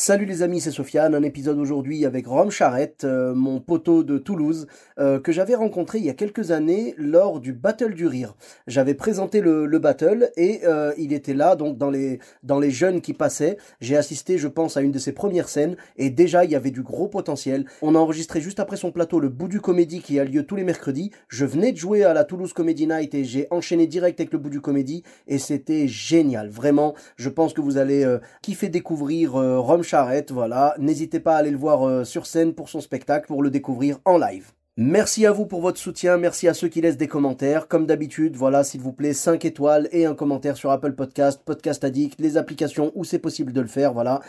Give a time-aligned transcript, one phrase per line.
[0.00, 4.16] Salut les amis, c'est Sofiane, un épisode aujourd'hui avec Rome Charrette, euh, mon poteau de
[4.16, 4.68] Toulouse,
[5.00, 8.36] euh, que j'avais rencontré il y a quelques années lors du Battle du Rire.
[8.68, 12.70] J'avais présenté le, le battle et euh, il était là, donc dans les, dans les
[12.70, 13.58] jeunes qui passaient.
[13.80, 16.70] J'ai assisté, je pense, à une de ses premières scènes et déjà il y avait
[16.70, 17.64] du gros potentiel.
[17.82, 20.54] On a enregistré juste après son plateau le bout du comédie qui a lieu tous
[20.54, 21.10] les mercredis.
[21.26, 24.38] Je venais de jouer à la Toulouse Comedy Night et j'ai enchaîné direct avec le
[24.38, 26.50] bout du comédie et c'était génial.
[26.50, 30.74] Vraiment, je pense que vous allez euh, kiffer découvrir euh, Rome Charrette, voilà.
[30.78, 33.98] N'hésitez pas à aller le voir euh, sur scène pour son spectacle, pour le découvrir
[34.04, 34.52] en live.
[34.76, 37.68] Merci à vous pour votre soutien, merci à ceux qui laissent des commentaires.
[37.68, 41.82] Comme d'habitude, voilà, s'il vous plaît, 5 étoiles et un commentaire sur Apple Podcast, Podcast
[41.84, 44.20] Addict, les applications où c'est possible de le faire, voilà.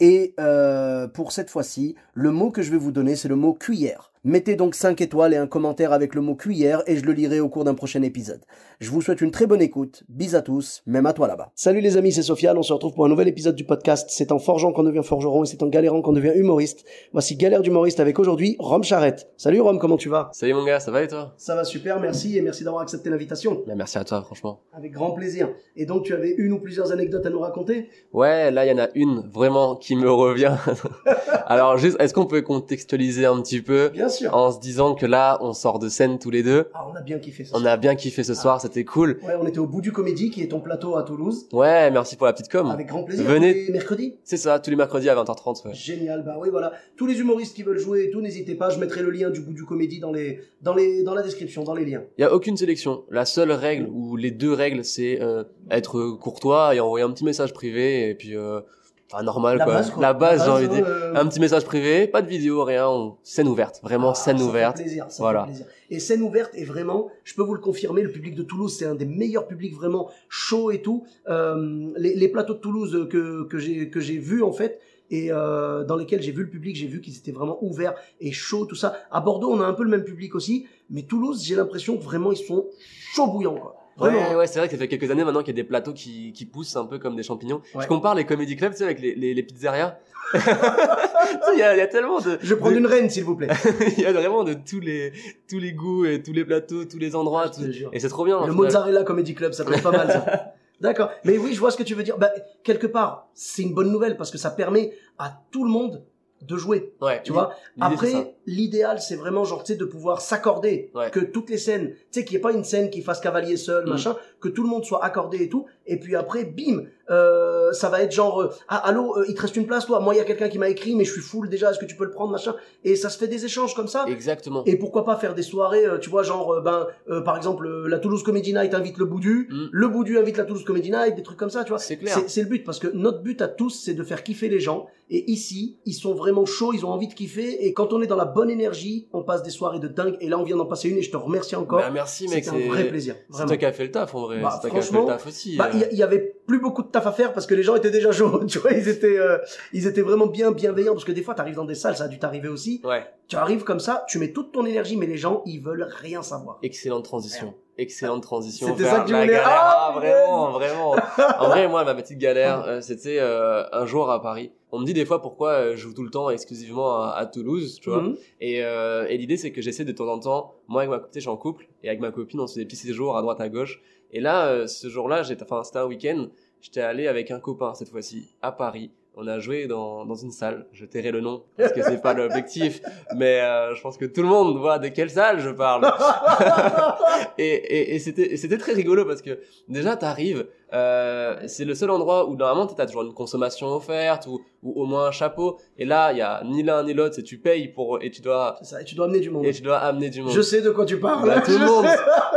[0.00, 3.52] Et euh, pour cette fois-ci, le mot que je vais vous donner, c'est le mot
[3.54, 4.07] cuillère.
[4.24, 7.38] Mettez donc 5 étoiles et un commentaire avec le mot cuillère et je le lirai
[7.38, 8.40] au cours d'un prochain épisode.
[8.80, 10.02] Je vous souhaite une très bonne écoute.
[10.08, 11.52] Bis à tous, même à toi là-bas.
[11.54, 12.58] Salut les amis, c'est Sofiane.
[12.58, 14.08] On se retrouve pour un nouvel épisode du podcast.
[14.10, 16.84] C'est en forgeant qu'on devient forgeron et c'est en galérant qu'on devient humoriste.
[17.12, 19.28] Voici Galère d'humoriste avec aujourd'hui Rome Charrette.
[19.36, 20.30] Salut Rome, comment tu vas?
[20.32, 21.34] Salut mon gars, ça va et toi?
[21.36, 23.62] Ça va super, merci et merci d'avoir accepté l'invitation.
[23.68, 24.60] bah, Merci à toi, franchement.
[24.72, 25.48] Avec grand plaisir.
[25.76, 27.88] Et donc tu avais une ou plusieurs anecdotes à nous raconter?
[28.12, 30.56] Ouais, là il y en a une vraiment qui me revient.
[31.46, 33.88] Alors juste, est-ce qu'on peut contextualiser un petit peu?
[33.90, 34.34] Bien sûr.
[34.34, 36.68] en se disant que là on sort de scène tous les deux.
[36.74, 37.56] Ah, on a bien kiffé ça.
[37.56, 39.18] On a bien kiffé ce soir, c'était cool.
[39.22, 41.48] Ouais, on était au bout du comédie qui est ton plateau à Toulouse.
[41.52, 42.70] Ouais, merci pour la petite com.
[42.70, 43.26] Avec grand plaisir.
[43.26, 43.52] Venez.
[43.52, 44.14] Tous les mercredis.
[44.24, 45.66] C'est ça, tous les mercredis à 20h30.
[45.66, 45.74] Ouais.
[45.74, 46.72] Génial, bah oui voilà.
[46.96, 49.40] Tous les humoristes qui veulent jouer et tout, n'hésitez pas, je mettrai le lien du
[49.40, 52.02] bout du comédie dans les dans les dans la description, dans les liens.
[52.18, 53.04] Il y a aucune sélection.
[53.10, 57.24] La seule règle ou les deux règles, c'est euh, être courtois et envoyer un petit
[57.24, 58.60] message privé et puis euh,
[59.10, 59.74] enfin normal La quoi.
[59.74, 60.02] base, quoi.
[60.02, 60.84] La base, j'ai envie de dire.
[60.86, 64.38] euh, Un petit message privé, pas de vidéo, rien, on- scène ouverte, vraiment Ah, scène
[64.38, 64.76] ça ouverte.
[64.76, 65.40] Fait plaisir, ça Voilà.
[65.42, 65.66] fait plaisir.
[65.90, 68.84] Et scène ouverte est vraiment, je peux vous le confirmer, le public de Toulouse, c'est
[68.86, 71.04] un des meilleurs publics vraiment chaud et tout.
[71.28, 74.80] Euh, les, les plateaux de Toulouse que, que j'ai que j'ai vus en fait
[75.10, 78.30] et euh, dans lesquels j'ai vu le public, j'ai vu qu'ils étaient vraiment ouverts et
[78.32, 78.94] chauds, tout ça.
[79.10, 82.02] À Bordeaux, on a un peu le même public aussi, mais Toulouse, j'ai l'impression que
[82.04, 82.66] vraiment ils sont
[83.14, 83.74] chauds bouillants quoi.
[84.00, 85.92] Ouais, ouais, c'est vrai que ça fait quelques années maintenant qu'il y a des plateaux
[85.92, 87.60] qui, qui poussent un peu comme des champignons.
[87.74, 87.82] Ouais.
[87.82, 89.96] Je compare les comédie clubs, tu sais, avec les, les, les pizzerias.
[90.34, 93.24] Tu sais, Il y a, y a tellement de, Je prendre de- une reine s'il
[93.24, 93.48] vous plaît.
[93.98, 95.12] il y a vraiment de tous les,
[95.48, 97.48] tous les goûts et tous les plateaux, tous les endroits.
[97.48, 97.88] Te tout-.
[97.92, 98.46] Et c'est trop bien.
[98.46, 98.52] Le.
[98.52, 100.54] Mozzarella Comedy Club, ça peut être pas mal ça.
[100.80, 101.10] D'accord.
[101.24, 102.18] Mais oui, je vois ce que tu veux dire.
[102.18, 102.30] Bah,
[102.62, 106.04] quelque part, c'est une bonne nouvelle parce que ça permet à tout le monde
[106.42, 106.92] de jouer.
[107.00, 107.54] Ouais, Tu vois.
[107.80, 110.90] Après, l'idéal, c'est vraiment genre, tu sais, de pouvoir s'accorder.
[110.94, 111.10] Ouais.
[111.10, 113.56] Que toutes les scènes, tu sais, qu'il n'y ait pas une scène qui fasse cavalier
[113.56, 113.90] seul, Mm.
[113.90, 115.66] machin, que tout le monde soit accordé et tout.
[115.86, 119.42] Et puis après, bim, euh, ça va être genre, euh, ah, allô, euh, il te
[119.42, 120.00] reste une place, toi.
[120.00, 121.84] Moi, il y a quelqu'un qui m'a écrit, mais je suis full déjà, est-ce que
[121.86, 122.54] tu peux le prendre, machin?
[122.84, 124.04] Et ça se fait des échanges comme ça.
[124.08, 124.62] Exactement.
[124.66, 127.98] Et pourquoi pas faire des soirées, tu vois, genre, ben, euh, par exemple, euh, la
[127.98, 129.68] Toulouse Comedy Night invite le Boudu, Mm.
[129.72, 131.78] le Boudu invite la Toulouse Comedy Night, des trucs comme ça, tu vois.
[131.78, 132.14] C'est clair.
[132.14, 134.60] C'est c'est le but, parce que notre but à tous, c'est de faire kiffer les
[134.60, 134.86] gens.
[135.10, 137.66] Et ici, ils sont vraiment chauds, ils ont envie de kiffer.
[137.66, 140.16] Et quand on est dans la bonne énergie, on passe des soirées de dingue.
[140.20, 141.78] Et là, on vient d'en passer une et je te remercie encore.
[141.80, 142.44] Bah, merci, mec.
[142.44, 143.16] C'était un vrai plaisir.
[143.30, 144.40] C'est toi qui as fait le taf, en vrai.
[144.40, 145.08] Bah, c'est franchement,
[145.44, 145.58] y,
[145.92, 148.10] il y avait plus beaucoup de taf à faire parce que les gens étaient déjà
[148.10, 148.44] chauds.
[148.48, 149.38] Tu vois, ils étaient, euh,
[149.72, 150.94] ils étaient vraiment bien bienveillants.
[150.94, 152.80] Parce que des fois, t'arrives dans des salles, ça a dû t'arriver aussi.
[152.82, 153.06] Ouais.
[153.28, 156.22] Tu arrives comme ça, tu mets toute ton énergie, mais les gens, ils veulent rien
[156.22, 156.58] savoir.
[156.62, 157.54] Excellente transition.
[157.78, 158.66] Excellente transition.
[158.68, 159.26] C'était vers ça que tu voulais?
[159.28, 159.44] galère.
[159.46, 160.96] Ah, Ah, vraiment, vraiment.
[161.38, 164.52] En vrai, moi, ma petite galère, euh, c'était euh, un jour à Paris.
[164.72, 167.24] On me dit des fois pourquoi euh, je joue tout le temps exclusivement à, à
[167.26, 168.02] Toulouse, tu vois.
[168.02, 168.16] Mhm.
[168.40, 171.12] Et, euh, et l'idée, c'est que j'essaie de temps en temps, moi avec ma copine,
[171.14, 173.22] je suis en couple, et avec ma copine, on se fait des petits séjours à
[173.22, 173.80] droite à gauche.
[174.10, 176.26] Et là, euh, ce jour-là, j'étais, enfin, c'était un week-end,
[176.60, 178.90] j'étais allé avec un copain cette fois-ci à Paris.
[179.20, 180.66] On a joué dans, dans une salle.
[180.72, 182.80] Je tairai le nom parce que c'est pas l'objectif,
[183.16, 185.84] mais euh, je pense que tout le monde voit de quelle salle je parle.
[187.38, 191.90] et et, et c'était c'était très rigolo parce que déjà t'arrives, euh, c'est le seul
[191.90, 195.58] endroit où normalement t'as toujours une consommation offerte ou, ou au moins un chapeau.
[195.78, 198.20] Et là, il y a ni l'un ni l'autre, c'est tu payes pour et tu
[198.22, 199.44] dois C'est ça, et tu dois amener du monde.
[199.44, 200.32] et tu dois amener du monde.
[200.32, 201.26] Je sais de quoi tu parles.
[201.26, 201.86] Bah, tout le monde.
[201.86, 201.96] sais.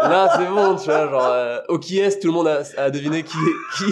[0.10, 2.90] Là, c'est bon, tu vois, genre, euh, au qui est, tout le monde a, a
[2.90, 3.38] deviné qui,
[3.78, 3.86] qui,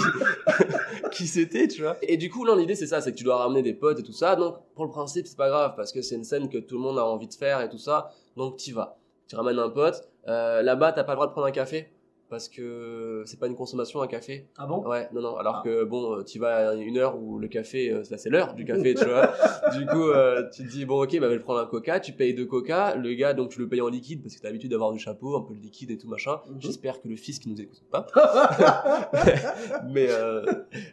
[1.13, 1.97] qui c'était, tu vois.
[2.01, 4.03] Et du coup, là, l'idée, c'est ça, c'est que tu dois ramener des potes et
[4.03, 4.35] tout ça.
[4.35, 6.81] Donc, pour le principe, c'est pas grave, parce que c'est une scène que tout le
[6.81, 8.11] monde a envie de faire et tout ça.
[8.37, 8.97] Donc, t'y vas.
[9.27, 10.09] Tu ramènes un pote.
[10.27, 11.91] Euh, là-bas, t'as pas le droit de prendre un café.
[12.29, 14.45] Parce que c'est pas une consommation un café.
[14.57, 14.87] Ah bon?
[14.87, 15.37] Ouais, non, non.
[15.37, 15.61] Alors Ah.
[15.65, 18.65] que bon, tu vas à une heure où le café, euh, ça, c'est l'heure du
[18.65, 19.33] café, tu vois.
[19.77, 21.99] Du coup, euh, tu te dis bon, ok, bah, je vais prendre un coca.
[21.99, 22.95] Tu payes deux coca.
[22.95, 25.35] Le gars, donc tu le payes en liquide parce que t'as l'habitude d'avoir du chapeau,
[25.35, 26.39] un peu de liquide et tout machin.
[26.47, 26.57] Mhm.
[26.61, 28.05] J'espère que le fisc nous écoute pas.
[29.89, 30.45] mais euh,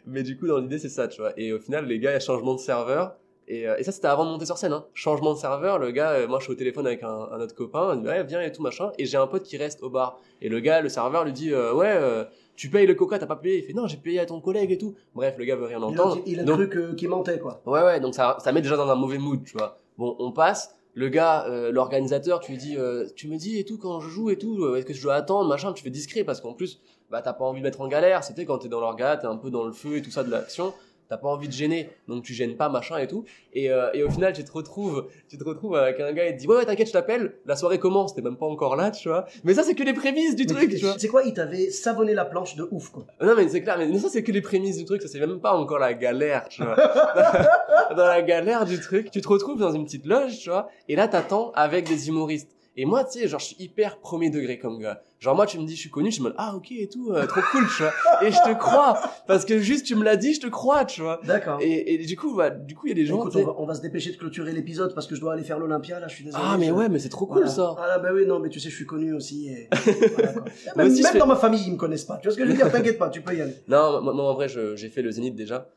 [0.05, 1.33] mais du coup, dans l'idée, c'est ça, tu vois.
[1.37, 3.15] Et au final, les gars, il y a changement de serveur.
[3.49, 4.73] Et, euh, et ça, c'était avant de monter sur scène.
[4.73, 4.85] Hein.
[4.93, 7.55] Changement de serveur, le gars, euh, moi je suis au téléphone avec un, un autre
[7.55, 8.91] copain, il dit ouais, viens et tout machin.
[8.97, 10.19] Et j'ai un pote qui reste au bar.
[10.41, 13.25] Et le gars, le serveur lui dit euh, ouais, euh, tu payes le coca, t'as
[13.25, 13.59] pas payé.
[13.59, 14.95] Il fait non, j'ai payé à ton collègue et tout.
[15.15, 16.21] Bref, le gars veut rien Il a, entendre.
[16.25, 17.61] il a cru qu'il mentait, quoi.
[17.65, 19.77] Ouais, ouais, donc ça, ça met déjà dans un mauvais mood, tu vois.
[19.97, 20.73] Bon, on passe.
[20.93, 24.09] Le gars, euh, l'organisateur, tu lui dis, euh, tu me dis et tout quand je
[24.09, 26.53] joue et tout, euh, est-ce que je dois attendre, machin, tu fais discret parce qu'en
[26.53, 28.23] plus, bah t'as pas envie de mettre en galère.
[28.23, 30.31] C'était quand t'es dans l'orga, t'es un peu dans le feu et tout ça de
[30.31, 30.73] l'action,
[31.09, 33.23] t'as pas envie de gêner, donc tu gênes pas, machin et tout.
[33.53, 36.35] Et, euh, et au final, tu te retrouves, tu te retrouves avec un gars et
[36.35, 37.35] te dit, ouais, ouais, t'inquiète, je t'appelle.
[37.45, 39.25] La soirée commence, t'es même pas encore là, tu vois.
[39.43, 40.95] Mais ça, c'est que les prémices du Mais truc, tu- tu vois.
[40.97, 43.05] C'est quoi Il t'avait savonné la planche de ouf, quoi.
[43.21, 45.19] Non mais c'est clair, mais, mais ça c'est que les prémices du truc, ça c'est
[45.19, 46.75] même pas encore la galère, tu vois.
[47.95, 50.95] dans la galère du truc, tu te retrouves dans une petite loge, tu vois, et
[50.95, 52.51] là t'attends avec des humoristes.
[52.79, 55.01] Et moi, tu sais, genre, je suis hyper premier degré comme gars.
[55.19, 57.11] Genre, moi, tu me dis, je suis connu, je me dis, ah, ok, et tout,
[57.11, 57.91] euh, trop cool, tu vois.
[58.21, 58.99] Et je te crois.
[59.25, 61.19] Parce que juste, tu me l'as dit, je te crois, tu vois.
[61.23, 61.57] D'accord.
[61.59, 63.55] Et, et du coup, bah, du coup, il y a des gens, Écoute, on va,
[63.57, 66.07] on va se dépêcher de clôturer l'épisode parce que je dois aller faire l'Olympia, là,
[66.07, 66.43] je suis désolé.
[66.45, 67.49] ah, mais je- ouais, mais c'est trop cool, Voilà.
[67.51, 67.75] ça.
[67.79, 69.47] Ah là, bah oui, non, mais tu sais, je suis connu aussi.
[69.49, 69.69] Et...
[70.15, 70.33] voilà,
[70.75, 72.17] Même, aussi, même fais- dans ma famille, ils me connaissent pas.
[72.17, 72.71] Tu vois ce que je veux dire?
[72.71, 73.55] T'inquiète pas, tu peux y aller.
[73.67, 75.67] Non, moi, en vrai, j'ai fait le Zénith déjà.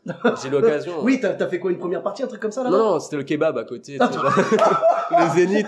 [0.42, 0.96] J'ai l'occasion.
[1.02, 3.00] Oui, t'as t'as fait quoi Une première partie, un truc comme ça, là Non, non,
[3.00, 3.96] c'était le kebab à côté.
[3.96, 4.10] genre.
[5.12, 5.66] le Zénith.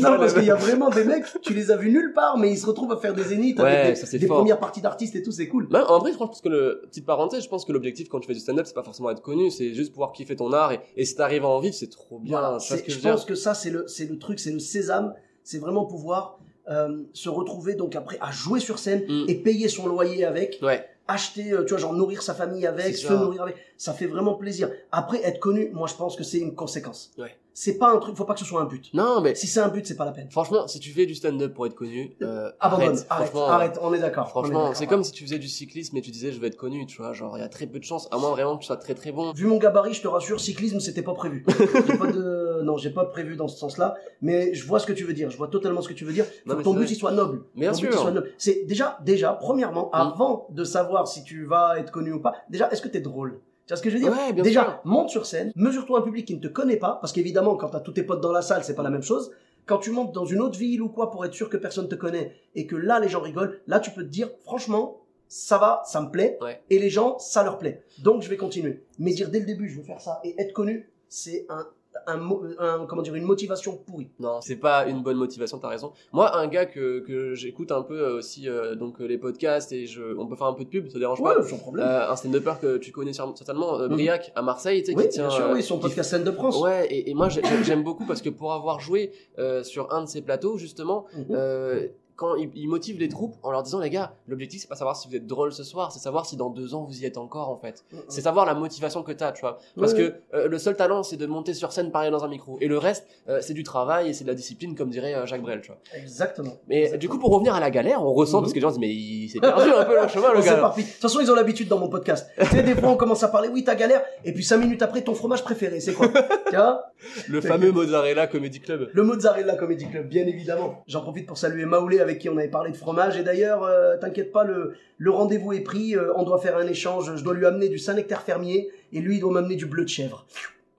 [0.00, 2.50] Non, parce qu'il y a vraiment des mecs, tu les as vus nulle part, mais
[2.50, 5.32] ils se retrouvent à faire des zéniths Ouais, avec des, premières parties d'artistes et tout,
[5.32, 5.68] c'est cool.
[5.70, 8.26] Non, en vrai, je pense que le petite parenthèse, je pense que l'objectif quand tu
[8.26, 10.80] fais du stand-up, c'est pas forcément être connu, c'est juste pouvoir kiffer ton art et,
[10.96, 12.38] et si t'arrives à en vivre, c'est trop bien.
[12.38, 15.14] Voilà, c'est- que je pense que ça, c'est le, c'est le truc, c'est le sésame,
[15.42, 16.38] c'est vraiment pouvoir
[16.70, 19.24] euh, se retrouver donc après à jouer sur scène Mm.
[19.28, 22.96] et payer son loyer avec, Ouais, acheter, euh, tu vois, genre nourrir sa famille avec,
[22.96, 24.70] se nourrir avec, ça fait vraiment plaisir.
[24.90, 27.12] Après, être connu, moi je pense que c'est une conséquence.
[27.18, 27.36] Ouais.
[27.56, 28.92] C'est pas un truc, faut pas que ce soit un but.
[28.94, 30.28] non, mais Si c'est un but, c'est pas la peine.
[30.28, 33.94] franchement, si tu fais du stand-up pour être connu, euh, Abandonne, arrête, arrête, arrête, on
[33.94, 34.28] est d'accord.
[34.28, 36.84] Franchement, c'est comme si tu faisais du cyclisme et tu disais je vais être connu,
[36.86, 38.66] tu vois, genre il y a très peu de chances, à moins vraiment que tu
[38.66, 39.32] sois très très bon.
[39.32, 41.42] Vu mon gabarit, je te rassure, cyclisme, c'était pas prévu.
[41.98, 45.04] Pas de, non, j'ai pas prévu dans ce sens-là, mais je vois ce que tu
[45.04, 45.30] veux dire.
[45.30, 46.24] Je vois totalement ce que tu veux dire.
[46.24, 47.44] Faut Non, que ton but il soit noble.
[47.54, 47.90] Bien Ton but, sûr.
[47.92, 48.30] il soit noble.
[48.36, 49.96] C'est déjà, déjà, premièrement, Mm.
[49.96, 53.40] avant de savoir si tu vas être connu ou pas, déjà, est-ce que t'es drôle?
[53.66, 54.80] Tu vois ce que je veux dire Ouais, bien Déjà, sûr.
[54.84, 57.80] monte sur scène, mesure-toi un public qui ne te connaît pas, parce qu'évidemment, quand t'as
[57.80, 59.30] tous tes potes dans la salle, c'est pas la même chose.
[59.66, 61.94] Quand tu montes dans une autre ville ou quoi pour être sûr que personne te
[61.94, 65.80] connaît et que là les gens rigolent, là tu peux te dire franchement ça va,
[65.86, 66.60] ça me plaît Ouais.
[66.68, 67.82] et les gens ça leur plaît.
[68.02, 68.84] Donc je vais continuer.
[68.98, 71.66] Mais dire dès le début je veux faire ça et être connu, c'est un,
[72.06, 72.20] un,
[72.58, 74.10] un- comment dire une motivation pourrie.
[74.18, 75.92] Non, c'est pas une bonne motivation, t'as raison.
[76.12, 79.72] Moi, un gars que, que j'écoute un peu euh, aussi, euh, donc euh, les podcasts
[79.72, 81.36] et je, on peut faire un peu de pub, ça dérange pas.
[81.38, 81.86] Ouais, sans problème.
[81.86, 83.94] Euh, un stand-upper que tu connais certainement, euh, Mhm.
[83.94, 85.28] Briac à Marseille, tu sais, oui, qui tient.
[85.28, 86.60] bien sûr, oui, son podcast Scène de France.
[86.60, 90.02] Ouais, et, et moi j'ai- j'aime beaucoup parce que pour avoir joué euh, sur un
[90.02, 91.24] de ces plateaux, justement, Mhm.
[91.30, 94.76] euh, quand il, il motive les troupes en leur disant les gars, l'objectif c'est pas
[94.76, 97.04] savoir si vous êtes drôle ce soir, c'est savoir si dans deux ans vous y
[97.04, 97.84] êtes encore en fait.
[98.08, 99.58] C'est savoir la motivation que t'as, tu vois.
[99.78, 102.58] Parce que euh, le seul talent c'est de monter sur scène parler dans un micro,
[102.60, 105.26] et le reste euh, c'est du travail et c'est de la discipline comme dirait euh,
[105.26, 105.78] Jacques Brel, tu vois.
[105.94, 106.58] Exactement.
[106.68, 106.98] Mais Exactement.
[107.00, 108.92] du coup pour revenir à la galère, on ressent parce que les gens disent mais
[108.92, 110.74] il s'est perdu un peu le chemin le gars.
[110.76, 112.28] De toute façon, ils ont l'habitude dans mon podcast.
[112.38, 114.82] tu sais, des fois, on commence à parler, oui, ta galère, et puis cinq minutes
[114.82, 116.08] après, ton fromage préféré, c'est quoi?
[116.48, 116.92] Tu vois?
[117.28, 118.88] Le fameux Mozzarella Comedy Club.
[118.92, 120.82] Le Mozzarella Comedy Club, bien évidemment.
[120.86, 123.16] J'en profite pour saluer Maoulé avec qui on avait parlé de fromage.
[123.16, 124.76] Et d'ailleurs, euh, t'inquiète pas, le,
[125.10, 125.96] rendez-vous est pris.
[125.96, 127.16] euh, on doit faire un échange.
[127.16, 129.88] Je dois lui amener du Saint-Nectaire fermier et lui, il doit m'amener du bleu de
[129.88, 130.26] chèvre.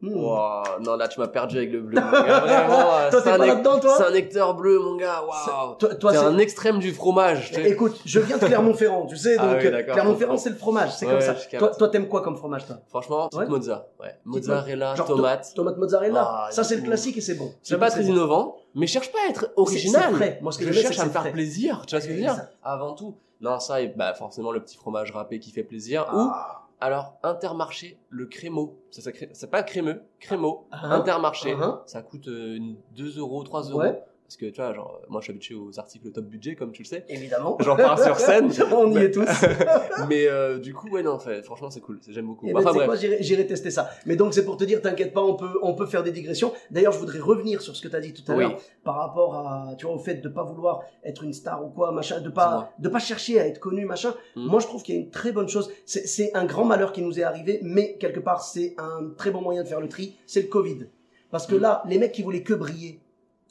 [0.02, 2.00] Wow, non là tu m'as perdu avec le bleu.
[2.00, 4.96] mon gars, Vraiment, euh, Toi, t'es c'est un nec- toi C'est un nectar bleu mon
[4.98, 5.24] gars.
[5.26, 5.76] Waouh.
[5.76, 7.52] Toi, toi, C'est c'est- un extrême du fromage.
[7.58, 10.56] Écoute, je viens de Clermont-Ferrand, tu sais, Ah donc oui, euh, Clermont-Ferrand, je c'est le
[10.58, 11.36] fromage, c'est Ouais, comme ça.
[11.52, 11.58] je.
[11.58, 12.78] Toi, toi, t'aimes quoi comme fromage, toi?
[12.90, 13.48] Franchement, Ouais.
[13.48, 13.88] mozza.
[14.00, 14.16] Ouais.
[14.26, 15.52] Mozzarella, Genre tomate.
[15.56, 16.22] Tomate mozzarella.
[16.28, 17.52] Ah, ça, c'est le classique et c'est bon.
[17.64, 18.10] C'est pas très bon.
[18.10, 20.14] innovant, mais cherche pas à être original.
[20.20, 20.42] c'est.
[20.42, 21.82] Moi, ce que je j'aime, cherche c'est à me faire plaisir.
[21.88, 22.36] Tu vois ce que je veux dire?
[22.64, 23.16] Avant tout.
[23.42, 26.06] Non, ça et bah forcément le petit fromage râpé qui fait plaisir.
[26.14, 26.62] Ou Ah.
[26.82, 28.78] Alors Intermarché, le crémeau.
[28.92, 30.68] Ça, ça crée- c'est pas crémeux, crémeau.
[30.72, 30.94] Ah.
[30.96, 31.56] Intermarché.
[31.60, 31.84] Ah.
[31.86, 33.80] Ça coûte euh, une- 2 euros, 3 euros.
[33.82, 34.04] Ouais.
[34.26, 36.82] Parce que tu vois, genre, moi je suis habitué aux articles top budget, comme tu
[36.82, 37.06] le sais.
[37.10, 37.58] Évidemment.
[37.62, 38.50] J'en parle sur scène.
[38.74, 39.28] On y est tous.
[40.10, 42.00] Mais euh, du coup, ouais, non, fait, franchement, c'est cool.
[42.08, 42.48] J'aime beaucoup.
[42.48, 43.00] Ben, enfin bref.
[43.20, 43.90] j'irai tester ça.
[44.08, 46.54] Mais donc, c'est pour te dire, t'inquiète pas, on peut, on peut faire des digressions.
[46.72, 48.44] D'ailleurs, je voudrais revenir sur ce que tu as dit tout à Oui.
[48.46, 51.70] l'heure par rapport à, tu vois, au fait de pas vouloir être une star ou
[51.70, 54.16] quoi, machin, de pas, de pas chercher à être connu, machin.
[54.36, 54.48] Mhm.
[54.48, 55.72] Moi, je trouve qu'il y a une très bonne chose.
[55.86, 59.42] C'est un grand malheur qui nous est arrivé, mais quelque part, c'est un très bon
[59.42, 60.16] moyen de faire le tri.
[60.26, 60.88] C'est le Covid.
[61.30, 61.62] Parce que Mhm.
[61.62, 63.00] là, les mecs qui voulaient que briller,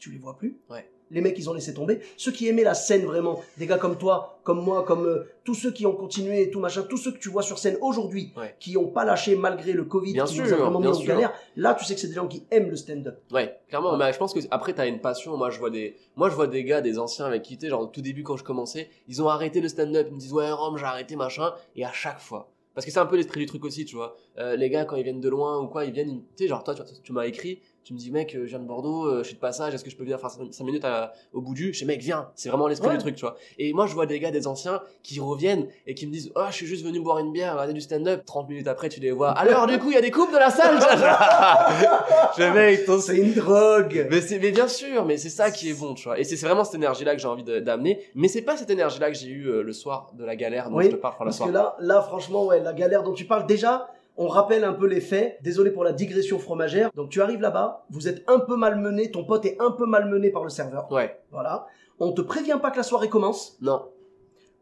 [0.04, 0.58] tu les vois plus.
[0.70, 0.86] Ouais.
[1.10, 2.00] les mecs, ils ont laissé tomber.
[2.16, 5.54] Ceux qui aimaient la scène vraiment, des gars comme toi, comme moi, comme euh, tous
[5.54, 8.32] ceux qui ont continué et tout machin, tous ceux que tu vois sur scène aujourd'hui,
[8.36, 8.56] Ouais.
[8.58, 11.00] qui ont pas lâché malgré le Covid, Bien qui sûr, nous a vraiment mis en
[11.04, 13.18] galère, là, tu sais que c'est des gens qui aiment le stand-up.
[13.30, 13.96] Ouais, clairement.
[13.96, 15.36] Mais je pense que après t'as une passion.
[15.36, 17.82] Moi, je vois des, moi, je vois des gars, des anciens avec qui t'es, genre
[17.82, 20.06] au tout début quand je commençais, ils ont arrêté le stand-up.
[20.10, 21.52] Ils me disent ouais, Rome, j'ai arrêté machin.
[21.76, 24.16] Et à chaque fois, parce que c'est un peu l'esprit du truc aussi, tu vois.
[24.38, 26.64] Euh, les gars quand ils viennent de loin ou quoi, ils viennent, tu sais, genre
[26.64, 29.18] toi, tu, tu m'as écrit, tu me dis mec, euh, je viens de Bordeaux, euh,
[29.18, 31.54] je suis de passage, est-ce que je peux venir faire 5 minutes à- au bout
[31.54, 32.30] du, je dis mec, viens.
[32.34, 32.94] C'est vraiment l'esprit Ouais.
[32.94, 33.36] du truc, tu vois.
[33.58, 36.44] Et moi, je vois des gars, des anciens, qui reviennent et qui me disent, oh,
[36.48, 38.24] je suis juste venu boire une bière, regarder du stand-up.
[38.24, 39.30] 30 minutes après, tu les vois.
[39.38, 40.78] Alors, du coup, il y a des coupes de la salle.
[42.36, 44.06] je dis, mec, ton- C'est une drogue.
[44.10, 46.36] mais c'est mais bien sûr mais c'est ça qui est bon tu vois et c'est
[46.44, 49.16] vraiment cette énergie là que j'ai envie d'amener mais c'est pas cette énergie là que
[49.16, 51.28] j'ai eu euh, le soir de la galère dont Oui, je te parle enfin, le
[51.28, 54.64] Parce soir que là, là, franchement, ouais, la galère dont tu parles, déjà, on rappelle
[54.64, 55.38] un peu les faits.
[55.42, 56.90] Désolé pour la digression fromagère.
[56.94, 60.30] Donc, tu arrives là-bas, vous êtes un peu malmené, ton pote est un peu malmené
[60.30, 60.90] par le serveur.
[60.92, 61.66] ouais Voilà.
[62.00, 63.56] On te prévient pas que la soirée commence.
[63.60, 63.88] non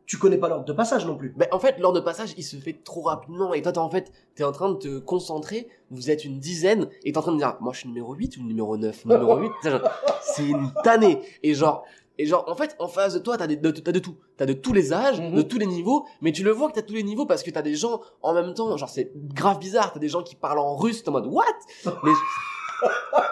[0.07, 1.33] Tu connais pas l'ordre de passage non plus.
[1.37, 3.89] ben en fait l'ordre de passage il se fait trop rapidement et toi t'es en
[3.89, 7.33] fait t'es en train de te concentrer vous êtes une dizaine et t'es en train
[7.33, 9.91] de dire moi je suis numéro 8 ou numéro 9 numéro 8 C'est genre,
[10.23, 11.85] c'est une tannée et genre
[12.19, 14.52] et genre en fait en face de toi t'as de, t'as de tout t'as de
[14.52, 15.35] tous les âges Mhm.
[15.35, 17.50] de tous les niveaux mais tu le vois que t'as tous les niveaux parce que
[17.50, 20.59] t'as des gens en même temps genre c'est grave bizarre t'as des gens qui parlent
[20.59, 21.45] en russe t'es en mode what?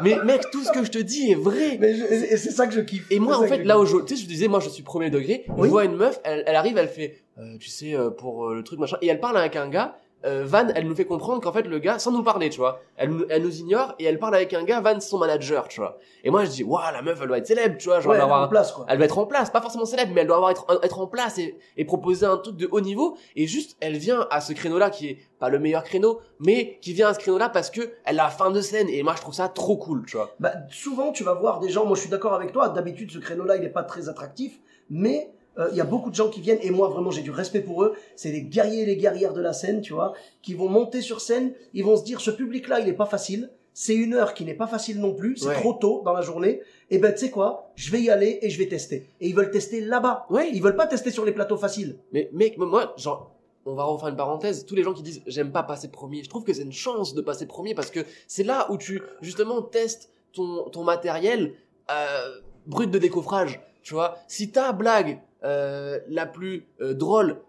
[0.02, 2.52] Mais mais mec tout ce que je te dis est vrai Mais je- et c'est
[2.52, 3.10] ça que je kiffe.
[3.10, 5.10] et moi, en fait, là où je, tu sais, je disais, moi, je suis premier
[5.10, 5.44] degré.
[5.48, 5.64] Oui.
[5.64, 8.54] Je vois une meuf, elle, elle arrive, elle fait, euh, tu sais, euh, pour euh,
[8.54, 9.96] le truc machin, et elle parle avec un gars.
[10.26, 12.80] Euh, Van, elle nous fait comprendre qu'en fait le gars, sans nous parler, tu vois,
[12.96, 14.80] elle, nous- elle nous ignore et elle parle avec un gars.
[14.80, 15.96] Van, son manager, tu vois.
[16.24, 18.16] Et moi, je dis, waouh, la meuf, elle doit être célèbre, tu vois, genre, Ouais,
[18.16, 18.84] elle, doit avoir en place, quoi.
[18.88, 21.06] elle doit être en place, pas forcément célèbre, mais elle doit avoir être, être en
[21.06, 23.16] place et, et proposer un truc de haut niveau.
[23.36, 26.92] Et juste, elle vient à ce créneau-là qui est pas le meilleur créneau, mais qui
[26.92, 28.88] vient à ce créneau-là parce que elle a fin de scène.
[28.90, 30.34] Et moi, je trouve ça trop cool, tu vois.
[30.38, 33.18] Bah, souvent, tu vas voir des gens, moi je suis d'accord avec toi, d'habitude ce
[33.18, 34.58] créneau-là il est pas très attractif,
[34.90, 37.30] mais euh, il y a beaucoup de gens qui viennent, et moi vraiment j'ai du
[37.30, 40.54] respect pour eux, c'est les guerriers et les guerrières de la scène, tu vois, qui
[40.54, 43.94] vont monter sur scène, ils vont se dire ce public-là il est pas facile, c'est
[43.94, 45.54] une heure qui n'est pas facile non plus, c'est Ouais.
[45.54, 48.50] trop tôt dans la journée, et ben tu sais quoi, je vais y aller et
[48.50, 49.08] je vais tester.
[49.20, 50.50] Et ils veulent tester là-bas, Ouais.
[50.52, 51.96] ils veulent pas tester sur les plateaux faciles.
[52.12, 53.32] Mais mec, moi, genre,
[53.66, 54.64] on va refaire une parenthèse.
[54.66, 57.14] Tous les gens qui disent j'aime pas passer premier, je trouve que c'est une chance
[57.14, 61.52] de passer premier parce que c'est là où tu justement testes ton ton matériel
[61.90, 63.60] euh, brut de décoffrage.
[63.82, 67.40] Tu vois, si ta blague euh, la plus euh, drôle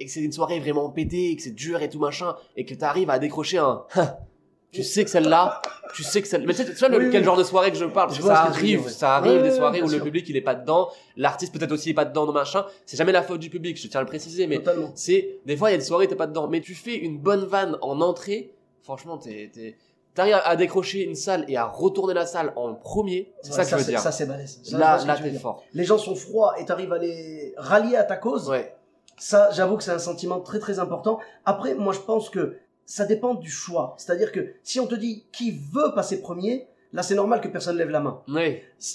[0.00, 2.64] et que c'est une soirée vraiment pétée, et que c'est dur et tout machin, et
[2.64, 3.84] que t'arrives à décrocher un,
[4.72, 5.62] tu sais que celle-là,
[5.94, 7.10] tu sais que celle, mais tu sais, tu vois le- Oui, oui.
[7.12, 8.90] quel genre de soirée que je parle, parce Je que vois ça arrive, dire, ouais.
[8.92, 11.90] ça arrive Ouais, des soirées où le public il est pas dedans, l'artiste peut-être aussi
[11.90, 12.66] est pas dedans, machin.
[12.86, 14.60] C'est jamais la faute du public, je tiens à le préciser, mais
[14.96, 17.18] c'est des fois il y a des soirées t'es pas dedans mais tu fais une
[17.18, 18.50] bonne vanne en entrée
[18.82, 19.76] franchement t'es
[20.14, 23.64] t'arrives à décrocher une salle et à retourner la salle en premier c'est Ouais, ça
[23.64, 24.60] que je veux c'est- dire Ça c'est balèze.
[24.62, 28.04] Ça, là là t'es fort Les gens sont froids et t'arrives à les rallier à
[28.04, 28.48] ta cause.
[28.48, 28.74] ouais
[29.18, 31.18] Ça, j'avoue que c'est un sentiment très très important.
[31.44, 32.56] Après, moi je pense que
[32.86, 33.94] ça dépend du choix.
[33.96, 37.76] C'est-à-dire que si on te dit qui veut passer premier, là c'est normal que personne
[37.76, 38.20] lève la main.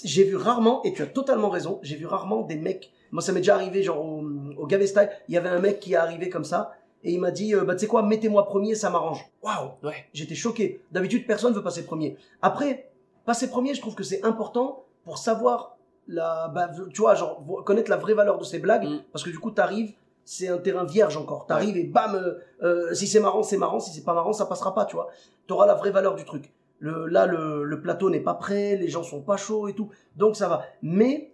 [0.04, 2.92] J'ai vu rarement, et tu as totalement raison, j'ai vu rarement des mecs.
[3.12, 4.20] Moi ça m'est déjà arrivé, genre au,
[4.56, 6.70] au il y avait un mec qui est arrivé comme ça,
[7.02, 9.24] et il m'a dit, euh, bah tu sais quoi, mettez-moi premier, ça m'arrange.
[9.42, 10.82] Waouh ouais J'étais choqué.
[10.92, 12.16] D'habitude, personne veut passer premier.
[12.42, 12.90] Après,
[13.24, 15.76] passer premier, je trouve que c'est important pour savoir
[16.08, 19.00] la, bah, tu vois, genre connaître la vraie valeur de ces blagues, Mm.
[19.12, 19.92] parce que du coup, t'arrives,
[20.24, 21.46] c'est un terrain vierge encore.
[21.46, 23.80] T'arrives et bam, euh, euh, si c'est marrant, c'est marrant.
[23.80, 25.08] Si c'est pas marrant, ça passera pas, tu vois.
[25.46, 26.52] T'auras la vraie valeur du truc.
[26.80, 29.90] Le, là, le, le plateau n'est pas prêt, les gens sont pas chauds et tout,
[30.16, 30.64] donc ça va.
[30.82, 31.32] Mais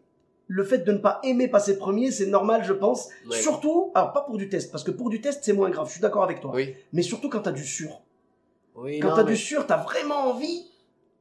[0.49, 3.09] le fait de ne pas aimer passer premier, c'est normal, je pense.
[3.31, 3.37] Ouais.
[3.37, 5.87] Surtout, alors pas pour du test, parce que pour du test, c'est moins grave.
[5.89, 6.53] Je suis d'accord avec toi.
[6.55, 8.01] oui Mais surtout quand t'as du sûr.
[8.75, 10.71] oui Quand t'as mais- du sûr, t'as vraiment envie.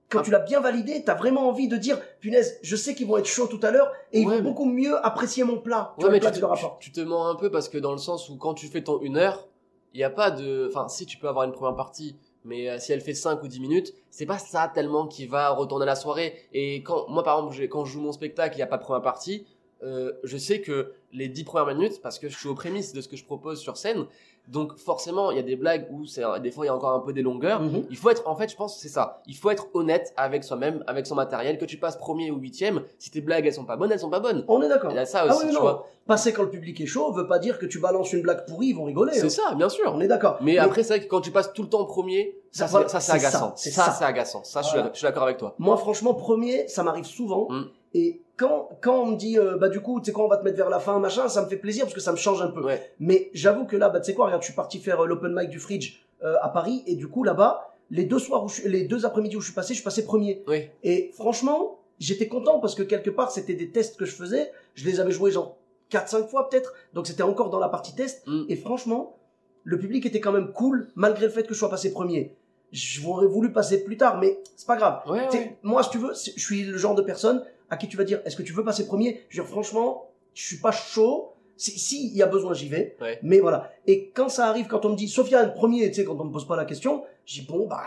[0.10, 0.24] Quand Ah.
[0.24, 3.26] tu l'as bien validé, t'as vraiment envie de dire, punaise, je sais qu'ils vont être
[3.26, 5.94] chauds tout à l'heure et ils Ouais, vont mais- beaucoup mieux apprécier mon plat.
[5.98, 6.46] Tu Ouais, vois, mais plat tu te,
[6.80, 9.02] tu, tu mens un peu parce que dans le sens où quand tu fais ton
[9.02, 9.48] une heure,
[9.96, 12.78] il y a pas de, enfin, si tu peux avoir une première partie, mais euh,
[12.78, 15.96] si elle fait 5 ou 10 minutes, c'est pas ça tellement qui va retourner la
[15.96, 16.36] soirée.
[16.54, 18.84] Et quand, moi par exemple, quand je joue mon spectacle, il y a pas de
[18.84, 19.48] première partie,
[19.84, 23.02] euh, je sais que les 10 premières minutes, parce que je suis aux prémices de
[23.02, 24.06] ce que je propose sur scène,
[24.48, 26.92] donc forcément, il y a des blagues où c'est, des fois il y a encore
[26.92, 27.86] un peu des longueurs, Mhm.
[27.90, 29.22] il faut être, en fait, je pense c'est ça.
[29.26, 32.84] Il faut être honnête avec soi-même, avec son matériel, que tu passes premier ou huitième.
[33.00, 34.46] Si tes blagues elles sont pas bonnes, elles sont pas bonnes.
[34.48, 34.92] On est d'accord.
[34.92, 35.62] Il y a ça Ah aussi, oui, tu non.
[35.62, 35.88] vois.
[36.06, 38.68] Passer quand le public est chaud veut pas dire que tu balances une blague pourrie,
[38.68, 39.14] ils vont rigoler.
[39.14, 39.20] hein.
[39.22, 39.92] C'est ça, bien sûr.
[39.96, 40.38] On est d'accord.
[40.42, 43.12] Mais, après, c'est vrai que quand tu passes tout le temps premier, ça, Ça, c'est-
[43.12, 43.40] agaçant.
[43.50, 43.92] ça, c'est Ça, ça.
[43.94, 44.44] c'est agaçant.
[44.44, 44.84] Ça, je suis Voilà.
[44.84, 45.56] d'accord- je suis d'accord avec toi.
[45.58, 47.48] Moi, franchement, premier, ça m'arrive souvent.
[47.50, 47.64] Mm.
[47.96, 50.38] Et quand, quand on me dit, euh, bah, du coup, tu sais quoi, on va
[50.38, 52.42] te mettre vers la fin, machin, ça me fait plaisir parce que ça me change
[52.42, 52.64] un peu.
[52.64, 52.92] Ouais.
[53.00, 55.34] Mais j'avoue que là, bah, tu sais quoi, regarde, je suis parti faire euh, l'open
[55.34, 56.84] mic du Fridge euh, à Paris.
[56.88, 59.56] Et du coup, là-bas, les deux soirs où je, les deux après-midi où je suis
[59.56, 60.44] passé, je suis passé premier.
[60.48, 60.70] Oui.
[60.84, 64.52] Et franchement, j'étais content parce que quelque part, c'était des tests que je faisais.
[64.74, 65.58] Je les avais joués genre
[65.92, 66.74] 4-5 fois peut-être.
[66.94, 68.24] Donc c'était encore dans la partie test.
[68.28, 68.46] Mm.
[68.50, 69.18] Et franchement,
[69.64, 72.36] le public était quand même cool, malgré le fait que je sois passé premier.
[72.72, 75.02] J'aurais voulu passer plus tard, mais c'est pas grave.
[75.08, 75.58] Ouais, T'sais, ouais.
[75.64, 78.22] Moi, si tu veux, je suis le genre de personne à qui tu vas dire,
[78.26, 79.22] est-ce que tu veux passer premier?
[79.30, 81.32] Je veux dire, franchement, je suis pas chaud.
[81.58, 82.98] Si, si il y a besoin, j'y vais.
[83.02, 83.18] Ouais.
[83.24, 83.72] Mais voilà.
[83.88, 86.32] Et quand ça arrive, quand on me dit, Sofiane, premier, tu sais, quand on me
[86.32, 87.82] pose pas la question, dis, bon, bah,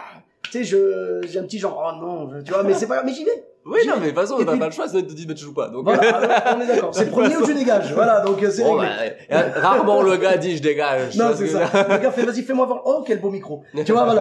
[0.44, 3.06] tu sais, je, j'ai un petit genre, oh non, tu vois, mais c'est pas grave,
[3.06, 3.44] mais j'y vais.
[3.66, 5.12] Oui, non, mais de toute façon, Et t'as puis- pas le choix, sinon ils te
[5.12, 5.68] disent, mais tu joues pas.
[5.68, 6.94] Donc, Voilà, on est d'accord.
[6.94, 7.92] C'est le premier ou tu dégages.
[7.92, 9.12] Voilà, donc euh, c'est Bon, réglé.
[9.28, 9.36] bah.
[9.36, 11.14] Euh, Rarement le gars dit, je dégage.
[11.16, 11.64] Non, c'est ça.
[11.74, 12.80] Le gars fait, vas-y, fais-moi voir.
[12.86, 13.62] Oh, quel beau micro.
[13.84, 14.20] Tu vois, voilà.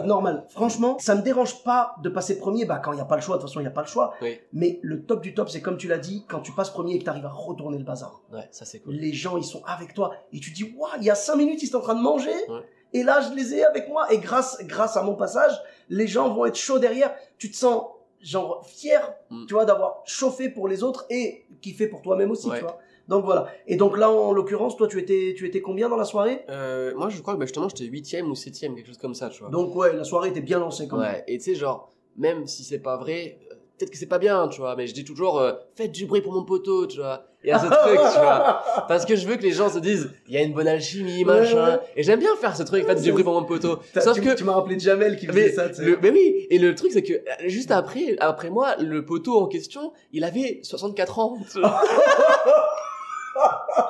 [0.00, 0.44] Normal.
[0.48, 2.64] Franchement, ça me dérange pas de passer premier.
[2.64, 3.82] Bah, quand il n'y a pas le choix, de toute façon, il n'y a pas
[3.82, 4.14] le choix.
[4.22, 6.94] Oui, Mais le top du top, c'est comme tu l'as dit, quand tu passes premier
[6.94, 8.20] et que tu arrives à retourner le bazar.
[8.32, 8.94] ouais, ça c'est cool.
[8.94, 10.12] Les gens, ils sont avec toi.
[10.32, 12.30] Et tu dis, waouh, il y a cinq minutes, ils sont en train de manger.
[12.48, 12.60] Ouais.
[12.94, 14.12] Et là, je les ai avec moi.
[14.12, 15.52] Et grâce, grâce à mon passage,
[15.88, 17.14] les gens vont être chauds derrière.
[17.38, 17.84] Tu te sens,
[18.20, 19.46] genre, fier, Mm.
[19.46, 22.58] tu vois, d'avoir chauffé pour les autres et kiffé pour toi-même aussi, Ouais.
[22.58, 22.78] tu vois.
[23.08, 23.46] Donc voilà.
[23.66, 26.44] Et donc là, en l'occurrence, toi, tu étais, tu étais combien dans la soirée?
[26.48, 29.28] Euh, moi, je crois que bah, justement, j'étais 8ème ou 7ème, quelque chose comme ça,
[29.28, 29.50] tu vois.
[29.50, 31.12] Donc ouais, la soirée était bien lancée quand même.
[31.12, 34.18] Ouais, et tu sais, genre, même si c'est pas vrai, euh, peut-être que c'est pas
[34.18, 36.98] bien, tu vois, mais je dis toujours, euh, faites du bruit pour mon poteau, tu
[36.98, 37.24] vois.
[37.44, 38.62] Il y a ce truc, tu vois.
[38.86, 41.24] Parce que je veux que les gens se disent, il y a une bonne alchimie,
[41.24, 41.70] machin.
[41.72, 41.78] ouais.
[41.96, 43.78] Et j'aime bien faire ce truc, faites du bruit pour mon poteau.
[43.98, 45.82] Sauf tu, que, tu m'as rappelé de Jamel qui faisait mais, ça, tu sais.
[45.84, 47.18] le- mais oui, et le truc, c'est que euh,
[47.48, 51.36] juste après, après moi, le poteau en question, il avait 64 ans.
[51.52, 51.80] tu vois.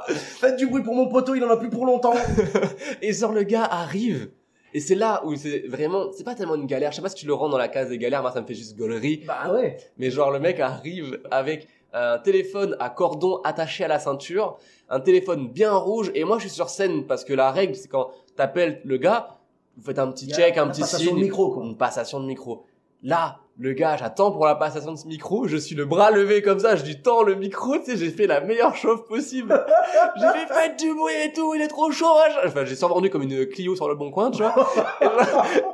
[0.09, 2.15] Faites du bruit pour mon poteau, il en a plus pour longtemps.
[3.03, 4.31] Et genre le gars arrive.
[4.75, 6.93] Et c'est là où c'est vraiment, c'est pas tellement une galère.
[6.93, 8.23] Je sais pas si tu le rends dans la case des galères.
[8.23, 9.23] Moi, ça me fait juste gaulerie.
[9.27, 9.77] bah ouais.
[9.99, 14.57] Mais genre le mec arrive avec un téléphone à cordon attaché à la ceinture,
[14.88, 16.11] un téléphone bien rouge.
[16.14, 19.37] Et moi, je suis sur scène parce que la règle, c'est quand t'appelles le gars,
[19.77, 21.64] vous faites un petit check, un petit passation signe, de micro, quoi.
[21.64, 22.64] une passation de micro.
[23.03, 26.43] Là, le gars, j'attends pour la passation de ce micro, je suis le bras levé
[26.43, 29.65] comme ça, je lui tends le micro, tu sais, j'ai fait la meilleure chauffe possible.
[30.17, 32.07] j'ai fait faites du bruit et tout, il est trop chaud.
[32.17, 32.41] machin.
[32.47, 34.55] Enfin, j'ai survendu comme une Clio sur le bon coin, tu vois.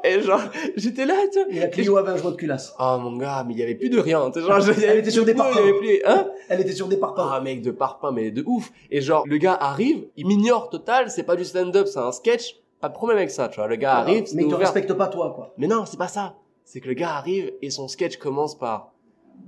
[0.05, 0.41] et genre,
[0.77, 1.53] j'étais là, tu vois.
[1.53, 2.75] Et la Clio avait un joint de culasse.
[2.79, 4.31] Oh mon gars, mais il y avait plus de rien.
[4.31, 5.55] tu sais, Genre, y Elle était sur de des parpaings.
[5.61, 7.29] Il y avait plus, hein Elle était sur des parpaings.
[7.33, 8.71] Ah mec, de parpaing, mais de ouf.
[8.91, 11.11] Et genre, le gars arrive, il m'ignore total.
[11.11, 12.57] C'est pas du stand-up, c'est un sketch.
[12.81, 13.69] Pas de problème avec ça, tu vois.
[13.69, 14.61] Le gars arrive, mais il te ouvert.
[14.61, 15.53] respecte pas toi, quoi.
[15.59, 16.35] Mais non, c'est pas ça.
[16.71, 18.93] C'est que le gars arrive et son sketch commence par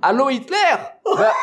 [0.01, 0.57] Allô Hitler!
[1.05, 1.35] Bah-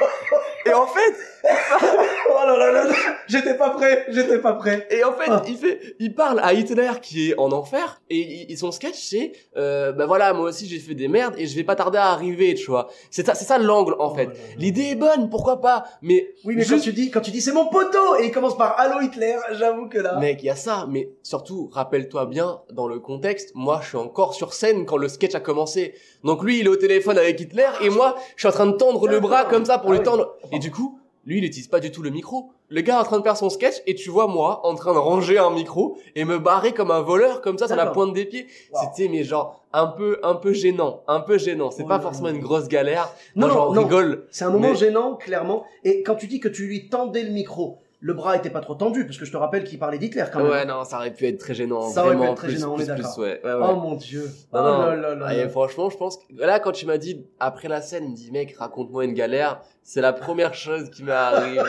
[0.64, 2.94] Et en fait, oh là là là, là.
[3.26, 4.86] j'étais pas prêt, j'étais pas prêt.
[4.90, 5.42] et en fait, Ah.
[5.46, 9.92] il fait, il parle à Hitler qui est en enfer et, son sketch c'est, euh,
[9.92, 12.54] bah voilà, moi aussi j'ai fait des merdes et je vais pas tarder à arriver,
[12.54, 12.88] tu vois.
[13.10, 14.28] C'est ça, c'est ça l'angle en fait.
[14.30, 14.54] Oh là.
[14.58, 17.40] L'idée est bonne, pourquoi pas Mais Oui, mais juste- quand tu dis, quand tu dis
[17.40, 20.18] c'est mon poteau et il commence par Allô Hitler, j'avoue que là.
[20.18, 23.96] Mec, il y a ça, mais surtout, rappelle-toi bien, dans le contexte, moi, je suis
[23.98, 25.94] encore sur scène quand le sketch a commencé.
[26.24, 28.72] Donc lui, il est au téléphone avec Hitler, et moi, je suis en train de
[28.76, 30.04] tendre le bras comme ça pour Ah lui oui.
[30.04, 30.34] tendre.
[30.52, 30.98] Et du coup,
[31.28, 32.50] lui, il utilise pas du tout le micro.
[32.70, 34.94] Le gars est en train de faire son sketch, et tu vois moi, en train
[34.94, 38.14] de ranger un micro, et me barrer comme un voleur, comme ça, sur la pointe
[38.14, 38.46] des pieds.
[38.72, 38.80] Wow.
[38.82, 41.70] C'était, mais genre, un peu, un peu gênant, un peu gênant.
[41.70, 43.12] C'est Oh pas forcément une grosse galère.
[43.36, 43.82] Non, non, non.
[43.84, 44.26] rigole.
[44.30, 45.64] C'est un moment Mais- gênant, clairement.
[45.84, 48.74] Et quand tu dis que tu lui tendais le micro, le bras était pas trop
[48.74, 50.50] tendu, parce que je te rappelle qu'il parlait d'Hitler quand même.
[50.50, 51.82] Ouais, non, ça aurait pu être très gênant.
[51.82, 53.18] Ça aurait pu être très plus, gênant, on plus, est d'accord.
[53.18, 53.66] ouais, ouais, ouais.
[53.68, 54.22] Oh mon dieu.
[54.52, 54.82] Non, oh non.
[54.82, 57.80] là là là et franchement, je pense que là, quand tu m'as dit après la
[57.80, 61.60] scène, il me dit mec, raconte-moi une galère, c'est la première chose qui m'est arrivée,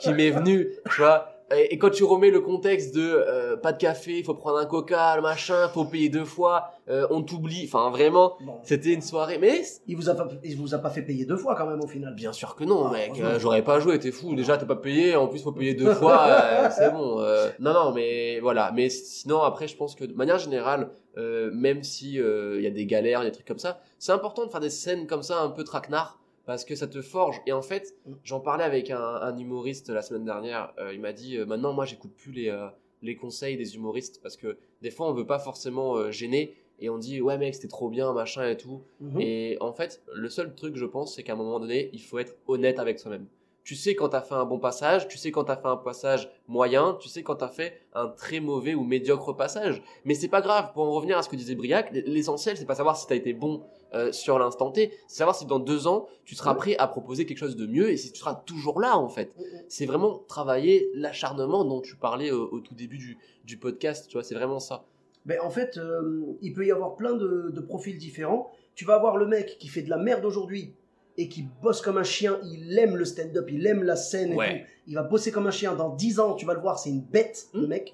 [0.00, 1.35] qui m'est venue, tu vois.
[1.54, 4.58] Et, et quand tu remets le contexte de euh, pas de café, il faut prendre
[4.58, 8.58] un coca, le machin, faut payer deux fois, euh, on t'oublie, enfin vraiment, Bon.
[8.64, 9.38] c'était une soirée.
[9.38, 11.80] Mais Il vous a pas, il vous a pas fait payer deux fois quand même
[11.80, 12.14] au final.
[12.16, 14.34] bien sûr que non, Ah, mec, euh, j'aurais pas joué, t'es fou.
[14.34, 17.20] Déjà, t'es pas payé, en plus faut payer deux fois, euh, c'est bon.
[17.20, 17.48] euh.
[17.60, 18.72] Non, non, mais voilà.
[18.74, 22.66] Mais sinon, après, je pense que de manière générale, euh, même si euh, il y
[22.66, 25.40] a des galères, des trucs comme ça, c'est important de faire des scènes comme ça
[25.40, 27.40] un peu traquenard parce que ça te forge.
[27.46, 28.12] Et en fait, Mm.
[28.24, 30.72] j'en parlais avec un, un humoriste la semaine dernière.
[30.78, 32.68] euh, il m'a dit euh, maintenant, moi, j'écoute plus les euh,
[33.02, 36.96] les conseils des humoristes parce que des fois, on veut pas forcément gêner et on
[36.98, 38.82] dit ouais mec, c'était trop bien, machin et tout.
[39.00, 39.20] Mhm.
[39.20, 42.18] Et en fait, le seul truc, je pense, c'est qu'à un moment donné, il faut
[42.18, 43.26] être honnête avec soi-même.
[43.64, 46.30] tu sais quand t'as fait un bon passage, tu sais quand t'as fait un passage
[46.46, 49.82] moyen, tu sais quand t'as fait un très mauvais ou médiocre passage.
[50.04, 50.72] Mais c'est pas grave.
[50.72, 53.32] Pour en revenir à ce que disait Briac, l'essentiel c'est pas savoir si t'as été
[53.34, 53.62] bon
[53.94, 57.26] euh, sur l'instant T, c'est savoir si dans deux ans tu seras prêt à proposer
[57.26, 59.32] quelque chose de mieux et si tu seras toujours là en fait.
[59.68, 64.06] C'est vraiment travailler l'acharnement dont tu parlais au, tout début du, du, podcast.
[64.08, 64.84] Tu vois, c'est vraiment ça.
[65.24, 68.50] Mais en fait, euh, il peut y avoir plein de, de profils différents.
[68.74, 70.74] Tu vas avoir le mec qui fait de la merde aujourd'hui
[71.18, 74.36] et qui bosse comme un chien, il aime le stand-up, il aime la scène et
[74.36, 74.66] tout.
[74.86, 75.74] Il va bosser comme un chien.
[75.74, 77.68] Dans 10 ans, tu vas le voir, c'est une bête, le hmm.
[77.68, 77.92] mec.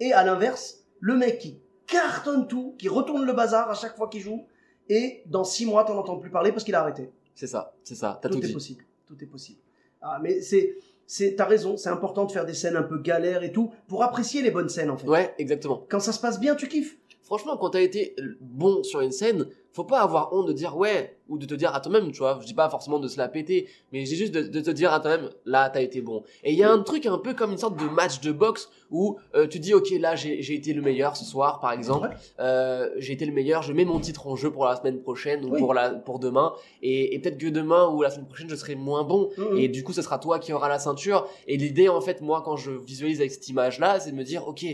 [0.00, 4.08] Et à l'inverse, le mec qui cartonne tout, qui retourne le bazar à chaque fois
[4.08, 4.46] qu'il joue,
[4.88, 7.10] et dans 6 mois, t'en entends plus parler parce qu'il a arrêté.
[7.34, 8.18] C'est ça, c'est ça.
[8.22, 8.84] Tout, est possible.
[9.06, 9.58] Tout est possible.
[10.00, 13.42] Ah, mais c'est, c'est, t'as raison, c'est important de faire des scènes un peu galères
[13.42, 15.06] et tout, pour apprécier les bonnes scènes en fait.
[15.06, 15.84] Ouais, exactement.
[15.88, 16.96] Quand ça se passe bien, tu kiffes.
[17.26, 21.18] Franchement, quand t'as été bon sur une scène, faut pas avoir honte de dire ouais
[21.28, 22.38] ou de te dire à toi-même, tu vois.
[22.40, 25.00] Je dis pas forcément de se la péter, mais j'ai juste de, te dire à
[25.00, 26.22] toi-même là t'as été bon.
[26.44, 28.70] Et il y a un truc un peu comme une sorte de match de boxe
[28.92, 32.08] où euh, tu dis ok là j'ai été le meilleur ce soir par exemple,
[32.38, 35.44] euh, j'ai été le meilleur, je mets mon titre en jeu pour la semaine prochaine
[35.44, 38.54] ou pour la pour demain et, et peut-être que demain ou la semaine prochaine je
[38.54, 39.58] serai moins bon mm, mm.
[39.58, 41.28] et du coup ce sera toi qui auras la ceinture.
[41.48, 44.24] Et l'idée en fait moi quand je visualise avec cette image là c'est de me
[44.24, 44.64] dire ok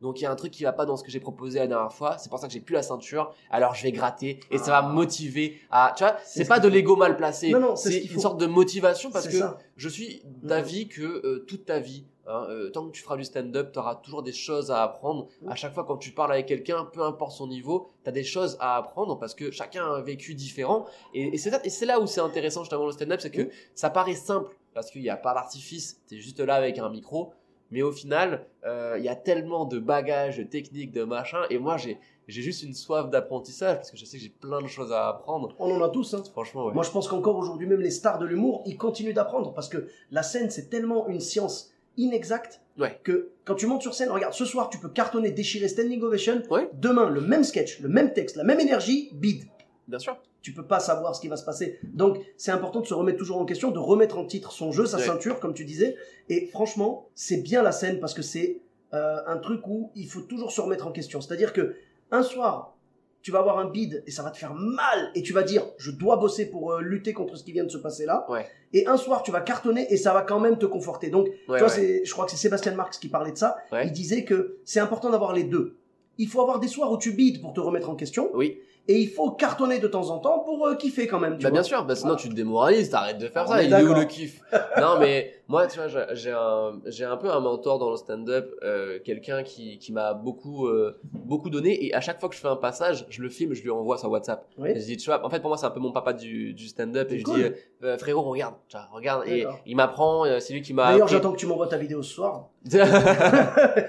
[0.00, 1.66] donc il y a un truc qui va pas dans ce que j'ai proposé la
[1.66, 2.18] dernière fois.
[2.18, 3.34] C'est pour ça que j'ai plus la ceinture.
[3.50, 5.94] Alors je vais gratter et ça va me motiver à.
[5.96, 7.50] Tu vois, c'est pas de l'ego mal placé.
[7.50, 9.38] Non, non, c'est une sorte de motivation parce que
[9.76, 13.24] je suis d'avis que euh, toute ta vie, hein, euh, tant que tu feras du
[13.24, 15.28] stand-up, tu auras toujours des choses à apprendre.
[15.48, 18.24] À chaque fois quand tu parles avec quelqu'un, peu importe son niveau, tu as des
[18.24, 20.86] choses à apprendre parce que chacun a un vécu différent.
[21.14, 24.54] Et, et c'est là où c'est intéressant justement le stand-up, c'est que ça paraît simple
[24.74, 26.02] parce qu'il n'y a pas d'artifice.
[26.06, 27.32] Tu es juste là avec un micro
[27.70, 31.58] mais au final, euh, il y a tellement de bagages, de techniques, de machin, et
[31.58, 31.98] moi j'ai
[32.28, 35.08] j'ai juste une soif d'apprentissage parce que je sais que j'ai plein de choses à
[35.08, 35.54] apprendre.
[35.58, 36.24] On en a tous, hein.
[36.32, 36.74] Franchement, ouais.
[36.74, 39.86] Moi, je pense qu'encore aujourd'hui, même les stars de l'humour, ils continuent d'apprendre parce que
[40.10, 42.60] la scène, c'est tellement une science inexacte
[43.04, 46.42] que quand tu montes sur scène, regarde, ce soir, tu peux cartonner, déchirer standing ovation.
[46.74, 49.44] Demain, le même sketch, le même texte, la même énergie, bide.
[49.88, 51.80] Bien sûr tu peux pas savoir ce qui va se passer.
[51.82, 54.86] Donc, c'est important de se remettre toujours en question, de remettre en titre son jeu,
[54.86, 55.96] sa ceinture, comme tu disais.
[56.28, 58.60] Et franchement, c'est bien la scène parce que c'est
[58.94, 61.20] euh, un truc où il faut toujours se remettre en question.
[61.20, 61.74] C'est-à-dire que
[62.12, 62.76] un soir,
[63.22, 65.66] tu vas avoir un bide et ça va te faire mal et tu vas dire,
[65.78, 68.24] je dois bosser pour euh, lutter contre ce qui vient de se passer là.
[68.72, 71.10] Et un soir, tu vas cartonner et ça va quand même te conforter.
[71.10, 73.56] Donc, tu vois, je crois que c'est Sébastien Marx qui parlait de ça.
[73.82, 75.76] Il disait que c'est important d'avoir les deux.
[76.18, 78.30] Il faut avoir des soirs où tu bides pour te remettre en question.
[78.32, 81.38] Oui et il faut cartonner de temps en temps pour euh, kiffer quand même.
[81.38, 83.62] Tu bah bien sûr, bah sinon tu te démoralises, t'arrêtes de faire ça.
[83.62, 84.40] Il est où le kiff?
[84.80, 88.54] Non mais moi tu vois j'ai un j'ai un peu un mentor dans le stand-up,
[88.62, 92.40] euh, quelqu'un qui qui m'a beaucoup euh, beaucoup donné et à chaque fois que je
[92.40, 94.46] fais un passage, je le filme, je lui envoie sur WhatsApp.
[94.58, 94.70] Oui.
[94.74, 96.68] je dis tu vois, en fait pour moi c'est un peu mon papa du du
[96.68, 97.44] stand-up et je dis
[97.86, 98.54] euh, frérot regarde,
[98.92, 100.92] regarde et il m'apprend, c'est lui qui m'a.
[100.92, 102.48] D'ailleurs j'attends que tu m'envoies ta vidéo ce soir.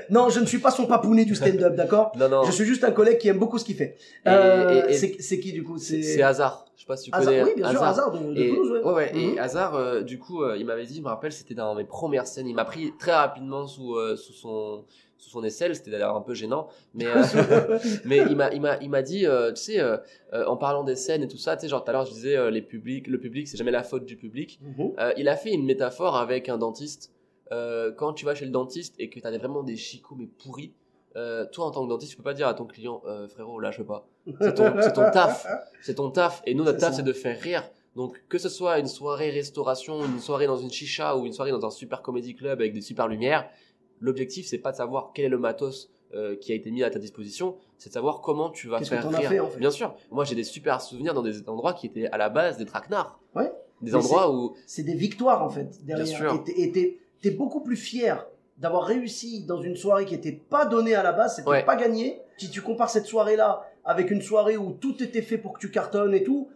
[0.10, 2.44] non, je ne suis pas son papounet du stand-up, d'accord Non non.
[2.44, 3.98] Je suis juste un collègue qui aime beaucoup ce qu'il fait.
[4.26, 6.68] Et, c'est qui du coup C'est Hazard.
[6.78, 7.44] Je sais pas si tu connais.
[7.44, 8.72] Oui, bien sûr, Hazard de, de et, Toulouse.
[8.72, 8.84] Ouais.
[8.84, 9.18] ouais, ouais.
[9.18, 9.40] Et mhm.
[9.40, 12.28] Hazard, euh, du coup, euh, il m'avait dit, je me rappelle, c'était dans mes premières
[12.28, 12.48] scènes.
[12.48, 14.86] Il m'a pris très rapidement sous euh, sous son
[15.18, 15.76] sous son aisselle.
[15.76, 17.06] C'était d'ailleurs un peu gênant, mais
[18.06, 19.26] mais il m'a il m'a il m'a dit,
[19.56, 19.82] tu sais,
[20.34, 22.52] en parlant des scènes et tout ça, tu sais, genre tout à l'heure je disais
[22.52, 24.60] les publics, le public, c'est jamais la faute du public.
[24.62, 24.94] Mhm.
[25.18, 27.12] il a fait une métaphore avec un dentiste.
[27.52, 30.74] quand tu vas chez le dentiste et que tu as vraiment des chicots mais pourris
[31.18, 33.60] euh, toi en tant que dentiste, tu peux pas dire à ton client, euh, frérot,
[33.60, 34.08] lâche pas.
[34.40, 35.48] C'est ton, ton, taf,
[35.82, 36.44] c'est ton taf.
[36.46, 37.68] Et nous, notre taf, c'est de faire rire.
[37.96, 41.50] Donc que ce soit une soirée restauration, une soirée dans une chicha ou une soirée
[41.50, 43.50] dans un super comédie club avec des super lumières,
[44.00, 46.90] l'objectif c'est pas de savoir quel est le matos euh, qui a été mis à
[46.90, 49.46] ta disposition, c'est de savoir comment tu vas faire rire.
[49.58, 52.58] Bien sûr, moi j'ai des super souvenirs dans des endroits qui étaient à la base
[52.58, 53.20] des traquenards.
[53.36, 53.52] Ouais.
[53.82, 56.06] Des endroits où c'est des victoires en fait derrière.
[56.06, 56.44] Bien sûr.
[56.56, 58.26] Et t'es beaucoup plus fier
[58.58, 62.22] d'avoir réussi dans une soirée qui n'était pas donnée à la base, c'était pas gagné.
[62.38, 65.72] Si tu compares cette soirée-là avec une soirée où tout était fait pour que tu
[65.72, 66.50] cartonnes et tout,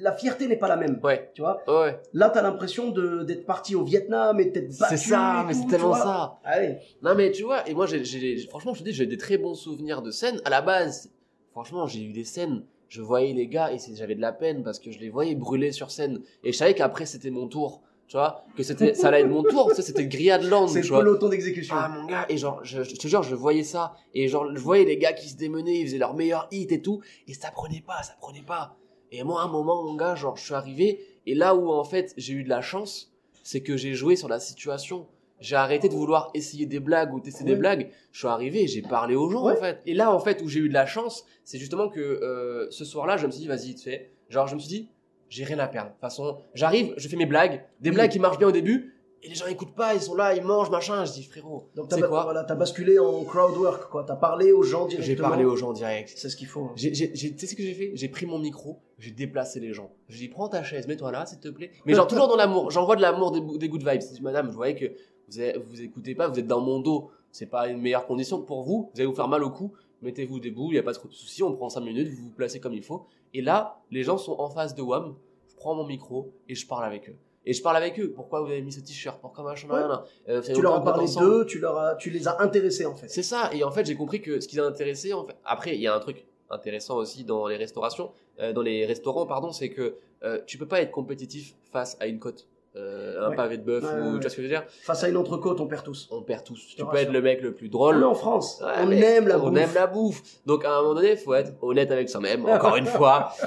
[0.00, 0.98] la fierté n'est pas la même.
[1.02, 1.30] Ouais.
[1.34, 2.00] Tu vois ouais.
[2.12, 4.96] Là, t'as l'impression d'être parti au Vietnam et d'être battu.
[4.96, 6.38] C'est ça, mais c'est tellement ça.
[6.44, 6.78] Allez.
[7.02, 9.54] Non, mais tu vois, et moi, j'ai, franchement, je te dis, j'ai des très bons
[9.54, 10.40] souvenirs de scènes.
[10.44, 11.10] À la base,
[11.50, 14.78] franchement, j'ai eu des scènes, je voyais les gars et j'avais de la peine parce
[14.78, 16.20] que je les voyais brûler sur scène.
[16.44, 19.42] Et je savais qu'après, c'était mon tour tu vois que c'était ça allait être mon
[19.42, 22.82] tour ça c'était grillade land c'est le peloton d'exécution ah mon gars et genre je,
[22.82, 25.78] je, te jure je voyais ça et genre je voyais les gars qui se démenaient
[25.78, 28.76] ils faisaient leur meilleur hit et tout et ça prenait pas ça prenait pas
[29.12, 31.84] et moi à un moment mon gars genre je suis arrivé et là où en
[31.84, 33.12] fait j'ai eu de la chance
[33.44, 35.06] c'est que j'ai joué sur la situation
[35.42, 37.90] j'ai arrêté de vouloir essayer des blagues ou tester des blagues.
[38.12, 39.82] Je suis arrivé, j'ai parlé aux gens en fait.
[39.86, 42.84] Et là en fait où j'ai eu de la chance, c'est justement que euh, ce
[42.84, 44.12] soir-là, je me suis dit vas-y, tu fais.
[44.28, 44.88] Genre je me suis dit,
[45.28, 45.88] j'ai rien à perdre.
[45.88, 48.94] De toute façon, j'arrive, je fais mes blagues, des blagues qui marchent bien au début,
[49.22, 51.04] et les gens écoutent pas, ils sont là, ils mangent, machin.
[51.04, 54.04] Je dis, frérot, Donc t'as quoi voilà, t'as basculé en crowd work, quoi.
[54.04, 55.06] T'as parlé aux gens directement.
[55.06, 56.12] J'ai parlé aux gens direct.
[56.16, 56.62] C'est ce qu'il faut.
[56.64, 56.72] hein.
[56.76, 57.92] J'ai, j'ai, j'ai- tu sais ce que j'ai fait?
[57.94, 59.90] J'ai pris mon micro, j'ai déplacé les gens.
[60.08, 61.70] J'ai dit, prends ta chaise, mets-toi là, s'il te plaît.
[61.86, 62.70] Mais genre, toujours dans l'amour.
[62.70, 64.00] J'envoie de l'amour, des, des good vibes.
[64.02, 64.86] Je dis, madame, je voyais que
[65.28, 67.10] vous, avez- vous écoutez pas, vous êtes dans mon dos.
[67.30, 68.90] C'est pas une meilleure condition pour vous.
[68.92, 69.72] Vous allez vous faire mal au cou.
[70.02, 71.42] Mettez-vous debout, il n'y a pas trop de soucis.
[71.44, 73.06] On prend 5 minutes, vous vous placez comme il faut.
[73.34, 75.14] Et là, les gens sont en face de WAM.
[75.48, 77.14] Je prends mon micro et je parle avec eux.
[77.44, 78.12] Et je parle avec eux.
[78.14, 79.20] Pourquoi vous avez mis ce t-shirt?
[79.20, 79.80] Pourquoi machin Ouais.
[80.28, 82.94] Euh, savez Tu leur as parlé d'eux, tu leur as, tu les as intéressés en
[82.94, 83.08] fait.
[83.08, 83.50] C'est ça.
[83.52, 85.80] Et en fait, j'ai compris que ce qui les a intéressés, en fait, après, il
[85.80, 89.70] y a un truc intéressant aussi dans les restaurations, euh, dans les restaurants, pardon, c'est
[89.70, 92.46] que euh, tu peux pas être compétitif face à une côte,
[92.76, 93.36] euh, un Ouais.
[93.36, 94.64] pavé de bœuf Ouais, ou ouais, tu vois ce que je veux dire.
[94.82, 96.08] Face à une entrecôte, on perd tous.
[96.10, 96.74] On perd tous.
[96.76, 98.00] Tu peux être le mec le plus On drôle.
[98.00, 98.62] est en France.
[98.62, 99.58] On aime la on bouffe.
[99.58, 100.22] aime la bouffe.
[100.46, 102.46] Donc à un moment donné, faut être honnête avec soi-même.
[102.46, 103.32] Encore une fois.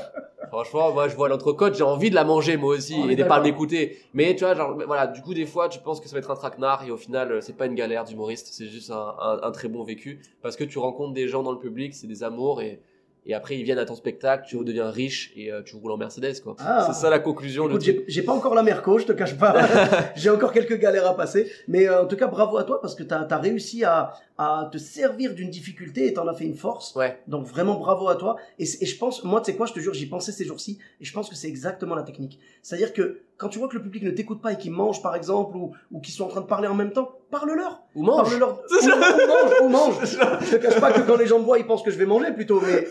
[0.49, 3.15] Franchement, moi je vois l'entrecôte, j'ai envie de la manger moi aussi On est et
[3.15, 3.97] de pas m'écouter.
[4.13, 6.29] Mais tu vois, genre voilà, du coup des fois tu penses que ça va être
[6.29, 9.39] un traquenard et au final euh, c'est pas une galère d'humoriste, c'est juste un, un,
[9.41, 12.23] un très bon vécu parce que tu rencontres des gens dans le public, c'est des
[12.23, 12.79] amours et
[13.25, 15.97] et après ils viennent à ton spectacle, tu redeviens riche et euh, tu roules en
[15.97, 16.55] Mercedes quoi.
[16.59, 16.85] Ah.
[16.87, 17.67] C'est ça la conclusion.
[17.67, 19.55] Écoute, j'ai j'ai pas encore la Merco, je te cache pas.
[20.15, 21.51] j'ai encore quelques galères à passer.
[21.67, 24.69] Mais euh, en tout cas, bravo à toi parce que tu as, réussi à, à
[24.71, 26.95] te servir d'une difficulté et t'en as fait une force.
[26.95, 28.37] Ouais, Donc vraiment bravo à toi.
[28.59, 30.77] Et, et je pense, moi tu sais quoi, je te jure, j'y pensais ces jours-ci
[31.01, 32.39] et je pense que c'est exactement la technique.
[32.61, 35.15] C'est-à-dire que quand tu vois que le public ne t'écoute pas et qu'ils mangent par
[35.15, 37.81] exemple ou, ou qu'ils sont en train de parler en même temps, parle-leur.
[37.95, 38.29] ou mange.
[38.29, 38.61] Parle-leur.
[38.71, 39.95] Ou, ou mange, ou mange.
[40.41, 42.05] Je te cache pas que quand les gens me voient, ils pensent que je vais
[42.05, 42.61] manger plutôt.
[42.61, 42.85] Mais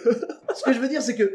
[0.55, 1.35] ce que je veux dire, c'est que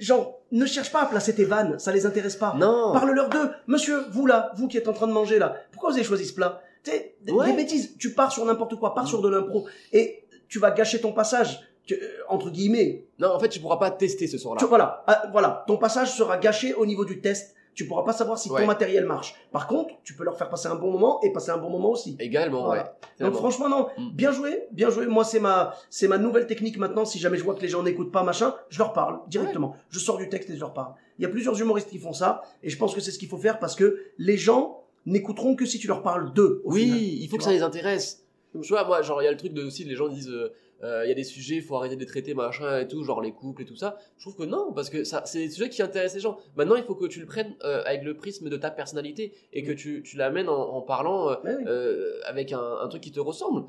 [0.00, 2.54] genre ne cherche pas à placer tes vannes, ça les intéresse pas.
[2.58, 2.92] Non.
[2.92, 3.50] Parle-leur d'eux.
[3.66, 6.24] Monsieur, vous là, vous qui êtes en train de manger là, pourquoi vous avez choisi
[6.26, 6.60] ce plat?
[6.82, 7.46] Sais, des- Ouais.
[7.46, 7.96] des bêtises.
[7.98, 9.66] Tu pars sur n'importe quoi, pars sur de l'impro.
[9.92, 11.60] Et tu vas gâcher ton passage.
[11.86, 13.06] Tu- euh, entre guillemets.
[13.18, 14.58] Non, en fait, tu pourras pas tester ce soir-là.
[14.60, 15.64] Tu- voilà, ah, voilà.
[15.66, 17.53] Ton passage sera gâché au niveau du test.
[17.74, 18.60] Tu pourras pas savoir si Ouais.
[18.60, 19.34] ton matériel marche.
[19.52, 21.90] Par contre, tu peux leur faire passer un bon moment et passer un bon moment
[21.90, 22.16] aussi.
[22.20, 22.96] Également, Voilà.
[23.18, 23.26] ouais.
[23.26, 24.10] Donc franchement non, Mm.
[24.12, 25.06] bien joué, bien joué.
[25.06, 27.04] Moi c'est ma c'est ma nouvelle technique maintenant.
[27.04, 29.74] Si jamais je vois que les gens n'écoutent pas machin, je leur parle directement.
[29.90, 30.94] Je sors du texte et je leur parle.
[31.18, 33.28] Il y a plusieurs humoristes qui font ça et je pense que c'est ce qu'il
[33.28, 36.62] faut faire parce que les gens n'écouteront que si tu leur parles d'eux.
[36.64, 36.98] Oui, final.
[37.00, 38.24] il faut que ça les intéresse.
[38.62, 40.52] Tu vois, moi, genre, il y a le truc de aussi, les gens disent, euh,
[40.82, 43.02] euh, il y a des sujets, il faut arrêter de les traiter, machin et tout,
[43.04, 43.96] genre les couples et tout ça.
[44.18, 46.38] Je trouve que non, parce que ça, c'est des sujets qui intéressent les gens.
[46.56, 49.62] Maintenant, il faut que tu le prennes euh, avec le prisme de ta personnalité et
[49.62, 51.50] que tu, tu l'amènes en, en parlant euh, oui.
[51.66, 53.64] euh, avec un, un truc qui te ressemble.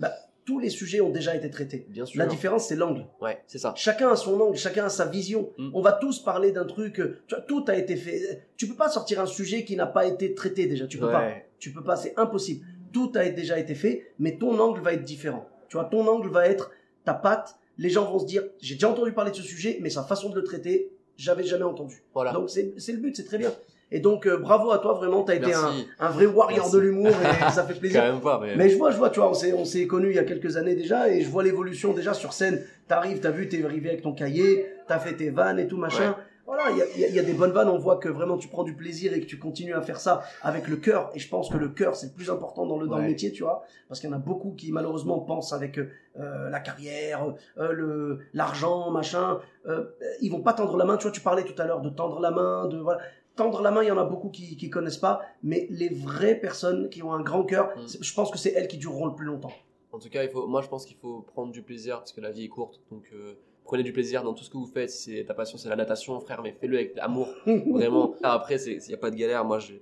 [0.46, 1.88] Tous les sujets ont déjà été traités.
[1.90, 2.20] Bien sûr.
[2.20, 3.08] La différence c'est l'angle.
[3.20, 3.74] Ouais, c'est ça.
[3.76, 5.50] Chacun a son angle, chacun a sa vision.
[5.58, 5.72] Mm.
[5.74, 7.02] On va tous parler d'un truc.
[7.28, 8.44] Tu vois, tout a été fait.
[8.56, 10.86] Tu peux pas sortir un sujet qui n'a pas été traité déjà.
[10.86, 11.32] Tu peux pas.
[11.58, 12.64] Tu peux pas, c'est impossible.
[12.94, 15.50] Tout a déjà été fait, mais ton angle va être différent.
[15.68, 16.70] Tu vois, ton angle va être
[17.06, 17.56] ta patte.
[17.78, 20.30] Les gens vont se dire, j'ai déjà entendu parler de ce sujet, mais sa façon
[20.30, 22.04] de le traiter, j'avais jamais entendu.
[22.14, 22.32] Voilà.
[22.32, 23.52] Donc c'est c'est le but, c'est très bien.
[23.92, 26.76] Et donc euh, bravo à toi, vraiment, t'as été un, un vrai warrior Merci.
[26.76, 28.02] de l'humour et ça fait Quand plaisir.
[28.04, 28.56] même pas, mais.
[28.56, 30.24] Mais je vois, je vois, tu vois, on s'est, on s'est connus il y a
[30.24, 32.66] quelques années déjà et je vois l'évolution déjà sur scène.
[32.88, 36.16] T'arrives, t'as vu, t'es arrivé avec ton cahier, t'as fait tes vannes et tout machin.
[36.46, 38.64] Voilà, il y a, y y des bonnes vannes, on voit que vraiment tu prends
[38.64, 41.10] du plaisir et que tu continues à faire ça avec le cœur.
[41.16, 43.32] Et je pense que le cœur, c'est le plus important dans le, dans le métier,
[43.32, 43.64] tu vois.
[43.88, 48.20] Parce qu'il y en a beaucoup qui malheureusement pensent avec euh, la carrière, euh, le,
[48.34, 49.40] l'argent, machin.
[49.68, 49.86] Euh,
[50.22, 52.20] ils vont pas tendre la main, tu vois, tu parlais tout à l'heure de tendre
[52.20, 53.02] la main, de voilà.
[53.36, 56.36] Tendre la main, il y en a beaucoup qui, qui connaissent pas, mais les vraies
[56.36, 57.82] personnes qui ont un grand cœur, Mm.
[58.02, 59.52] je pense que c'est elles qui dureront le plus longtemps.
[59.92, 62.22] En tout cas, il faut, moi je pense qu'il faut prendre du plaisir parce que
[62.22, 62.82] la vie est courte.
[62.92, 63.34] Donc euh,
[63.66, 64.90] prenez du plaisir dans tout ce que vous faites.
[64.90, 67.28] Si c'est ta passion, c'est la natation, frère, mais fais-le avec amour.
[67.46, 68.16] Vraiment.
[68.24, 69.44] Ah, Après, il n'y a pas de galère.
[69.44, 69.74] Moi, je,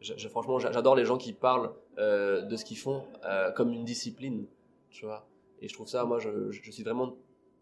[0.00, 3.50] je- je- franchement, j'a- j'adore les gens qui parlent euh, de ce qu'ils font euh,
[3.52, 4.46] comme une discipline.
[4.90, 5.26] Tu vois.
[5.60, 7.14] Et je trouve ça, moi, je, je- je suis vraiment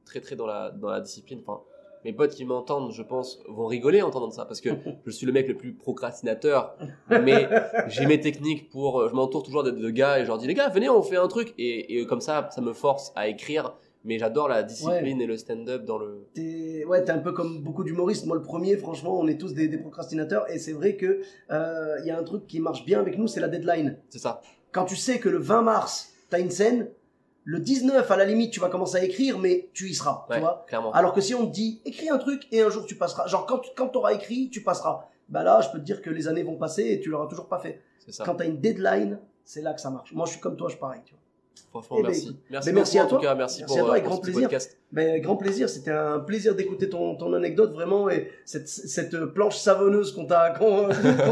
[0.04, 1.40] très, très dans la, dans la discipline.
[1.40, 1.60] Enfin,
[2.04, 4.70] mes potes qui m'entendent, je pense, vont rigoler en entendant ça parce que
[5.06, 6.74] je suis le mec le plus procrastinateur.
[7.10, 7.48] Mais
[7.88, 9.08] j'ai mes techniques pour.
[9.08, 11.16] Je m'entoure toujours de, de gars et je leur dis, les gars, venez, on fait
[11.16, 11.52] un truc.
[11.58, 13.74] Et, et comme ça, ça me force à écrire.
[14.04, 16.26] Mais j'adore la discipline et le stand-up dans le.
[16.34, 18.24] T'es ouais, t'es un peu comme beaucoup d'humoristes.
[18.26, 20.50] Moi, le premier, franchement, on est tous des, des procrastinateurs.
[20.50, 23.26] Et c'est vrai que euh, il y a un truc qui marche bien avec nous,
[23.26, 23.98] c'est la deadline.
[24.08, 24.40] C'est ça.
[24.72, 26.88] Quand tu sais que le 20 mars, t'as une scène,
[27.44, 30.36] le 19, à la limite, tu vas commencer à écrire, mais tu y seras, Ouais,
[30.36, 30.64] tu vois.
[30.68, 30.92] clairement.
[30.92, 33.26] Alors que si on te dit, écris un truc et un jour tu passeras.
[33.26, 35.06] Genre, quand, quand t'auras écrit, tu passeras.
[35.28, 37.48] Bah là, je peux te dire que les années vont passer et tu l'auras toujours
[37.48, 37.82] pas fait.
[37.98, 38.24] C'est ça.
[38.24, 40.12] Quand t'as une deadline, c'est là que ça marche.
[40.12, 41.19] Moi, je suis comme toi, je suis pareil, tu vois.
[41.70, 42.08] Franchement, Eh ben,
[42.50, 42.72] merci.
[42.72, 43.18] Merci, à en toi.
[43.18, 43.34] tout cas.
[43.34, 44.42] Merci, Merci pour, à toi, euh, avec pour grand plaisir.
[44.42, 44.78] podcast.
[44.92, 49.56] Ben, grand plaisir, c'était un plaisir d'écouter ton, ton anecdote vraiment et cette, cette planche
[49.56, 50.88] savonneuse qu'on t'a qu'on,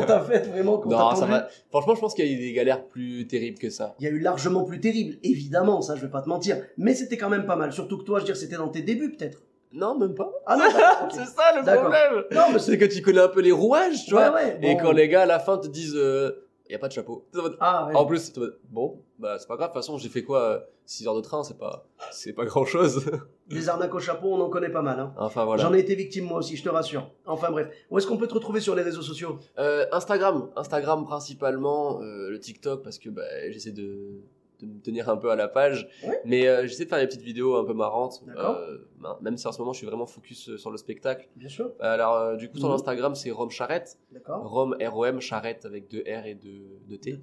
[0.07, 1.49] t'a faite vraiment Non, ça va.
[1.71, 3.97] Franchement, je pense qu'il y a eu des galères plus terribles que ça.
[3.99, 6.95] Il y a eu largement plus terrible, évidemment, ça je vais pas te mentir, mais
[6.95, 7.73] c'était quand même pas mal.
[7.73, 9.43] Surtout que toi, je veux dire, c'était dans tes débuts peut-être.
[9.73, 10.31] Non, même pas.
[10.47, 11.11] Ah non, d'accord, ok.
[11.13, 12.25] c'est ça le problème.
[12.33, 12.79] Non, mais c'est...
[12.79, 14.33] Que tu connais un peu les rouages, tu vois.
[14.33, 16.89] Ouais, ouais, Et quand les gars à la fin te disent, euh, y a pas
[16.89, 17.27] de chapeau.
[17.61, 17.95] Ah, ouais.
[17.95, 18.33] En plus,
[18.71, 19.71] bon, bah c'est pas grave.
[19.71, 22.65] De toute façon, j'ai fait quoi 6 heures de train, c'est pas, c'est pas grand
[22.65, 23.05] chose.
[23.49, 24.99] Des arnaques au chapeau, on en connaît pas mal.
[25.01, 25.15] Hein.
[25.19, 25.63] enfin voilà.
[25.63, 27.11] J'en ai été victime moi aussi, je te rassure.
[27.27, 29.39] Enfin bref, où est-ce qu'on peut te retrouver sur les réseaux sociaux?
[29.59, 34.23] Euh, Instagram, Instagram principalement, euh, le TikTok parce que bah, j'essaie de,
[34.61, 36.21] de me tenir un peu à la page, Ouais.
[36.25, 39.47] mais euh, j'essaie de faire des petites vidéos un peu marrantes, euh, ben, même si
[39.47, 41.29] en ce moment je suis vraiment focus euh, sur le spectacle.
[41.37, 41.73] Bien sûr.
[41.81, 42.75] Alors euh, du coup sur Mhm.
[42.75, 44.49] Instagram c'est Rome Charrette, D'accord.
[44.51, 47.19] Rome R-O-M Charrette avec deux R et deux, deux T,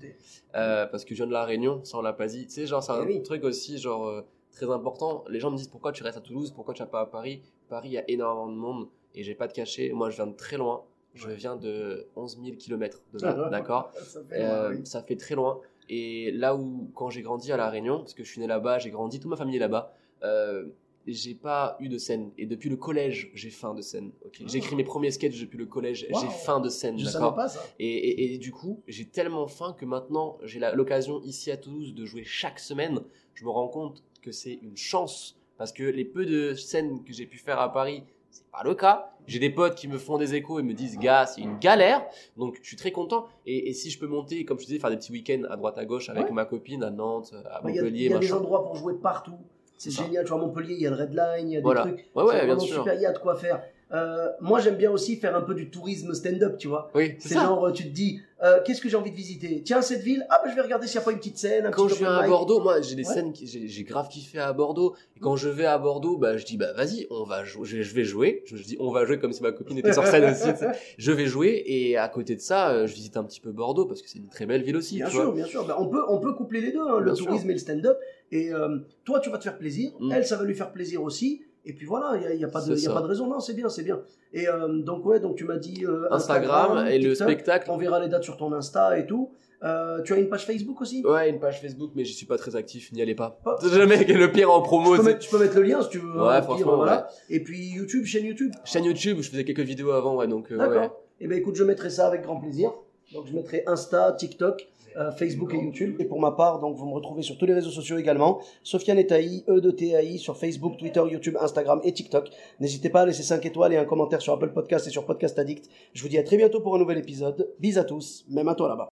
[0.55, 2.45] Euh, parce que je viens de la Réunion, ça on l'a pas dit.
[2.47, 3.21] Tu sais genre c'est Eh un oui.
[3.23, 5.25] truc aussi genre très important.
[5.29, 7.41] Les gens me disent pourquoi tu restes à Toulouse, pourquoi tu vas pas à Paris?
[7.67, 9.91] Paris il y a énormément de monde et j'ai pas de cachet.
[9.93, 10.83] Moi je viens de très loin.
[11.13, 14.85] Je viens de 11 000 km de là, d'accord Ça fait loin, oui.
[14.85, 15.61] ça fait très loin.
[15.89, 18.79] Et là où, quand j'ai grandi à La Réunion, parce que je suis né là-bas,
[18.79, 19.93] j'ai grandi, toute ma famille est là-bas,
[20.23, 20.65] euh,
[21.07, 22.31] j'ai pas eu de scène.
[22.37, 24.11] Et depuis le collège, j'ai faim de scène.
[24.25, 26.19] ok J'ai écrit mes premiers sketchs depuis le collège, Wow.
[26.21, 27.61] j'ai faim de scène, Je savais pas ça.
[27.77, 31.93] et, et, et du coup, j'ai tellement faim que maintenant, j'ai l'occasion ici à Toulouse
[31.93, 33.01] de jouer chaque semaine.
[33.35, 37.13] Je me rends compte que c'est une chance parce que les peu de scènes que
[37.13, 38.03] j'ai pu faire à Paris,
[38.35, 39.11] c'est pas le cas.
[39.27, 42.05] J'ai des potes qui me font des échos et me disent, gars, c'est une galère.
[42.37, 43.25] Donc, je suis très content.
[43.45, 45.77] Et, et si je peux monter, comme je disais, faire des petits week-ends à droite
[45.77, 46.31] à gauche avec Ouais.
[46.31, 48.37] ma copine à Nantes, à Il y a, Montpellier, il y a des machin.
[48.37, 49.37] endroits pour jouer partout.
[49.77, 50.25] C'est génial.
[50.25, 51.85] Tu vois, à Montpellier, il y a le Red Line, il y a Voilà.
[51.85, 52.05] des trucs.
[52.15, 52.77] Ouais, ouais, bien sûr.
[52.79, 53.63] super, il y a de quoi faire.
[53.91, 56.89] Euh, moi, j'aime bien aussi faire un peu du tourisme stand-up, tu vois.
[56.95, 59.61] Oui, c'est genre, euh, tu te dis, euh, qu'est-ce que j'ai envie de visiter?
[59.63, 61.67] Tiens, cette ville, ah bah je vais regarder s'il n'y a pas une petite scène,
[61.67, 62.27] un quand petit je viens à.
[62.27, 63.13] Bordeaux, moi j'ai des Ouais.
[63.13, 64.95] scènes que j'ai grave kiffé à Bordeaux.
[65.15, 67.93] Et quand je vais à Bordeaux, bah je dis bah vas-y, on va jouer, je,
[67.93, 68.43] vais jouer.
[68.45, 70.49] Je, dis on va jouer comme si ma copine était sur scène aussi.
[70.97, 74.01] Je vais jouer et à côté de ça, je visite un petit peu Bordeaux parce
[74.01, 74.95] que c'est une très belle ville aussi.
[74.95, 75.35] Bien tu sûr, vois.
[75.35, 75.65] bien sûr.
[75.65, 77.27] Bah, on, peut, on peut coupler les deux, hein, le Bien sûr.
[77.27, 77.97] tourisme et le stand-up.
[78.31, 79.91] Et euh, toi, tu vas te faire plaisir.
[79.99, 80.11] Mm.
[80.11, 81.43] Elle, ça va lui faire plaisir aussi.
[81.67, 83.27] Et puis voilà, il n'y a, pas de- y a pas de raison.
[83.27, 84.01] Non, c'est bien, c'est bien.
[84.33, 87.69] Et euh, donc, ouais, donc tu m'as dit euh, Instagram, et le spectacle.
[87.71, 89.31] On verra les dates sur ton Insta et tout.
[89.63, 91.03] Euh, tu as une page Facebook aussi?
[91.03, 93.39] Ouais, une page Facebook, mais j'y suis pas très actif, n'y allez pas.
[93.45, 93.59] Hop.
[93.73, 94.95] Jamais le pire en promo.
[94.95, 96.11] je peux, mettre, je peux mettre le lien si tu veux.
[96.11, 97.07] Ouais, hein, au franchement, voilà.
[97.29, 98.51] Et puis YouTube, chaîne YouTube.
[98.63, 100.81] Chaîne YouTube, je faisais quelques vidéos avant, ouais, donc D'accord.
[100.81, 100.91] ouais.
[101.21, 102.71] Et ben écoute, je mettrai ça avec grand plaisir.
[103.13, 105.95] Donc je mettrai Insta, TikTok, euh, Facebook et YouTube.
[105.99, 108.41] Et pour ma part, donc vous me retrouvez sur tous les réseaux sociaux également.
[108.63, 112.29] Sofiane Etaï, E de TAI sur Facebook, Twitter, YouTube, Instagram et TikTok.
[112.59, 115.37] N'hésitez pas à laisser 5 étoiles et un commentaire sur Apple Podcast et sur Podcast
[115.39, 115.69] Addict.
[115.93, 117.53] Je vous dis à très bientôt pour un nouvel épisode.
[117.59, 118.89] Bis à tous, même à toi là-bas.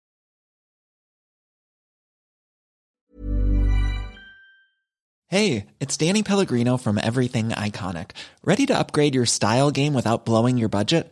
[5.29, 8.11] Hey, it's Danny Pellegrino from Everything Iconic.
[8.45, 11.11] Ready to upgrade your style game without blowing your budget?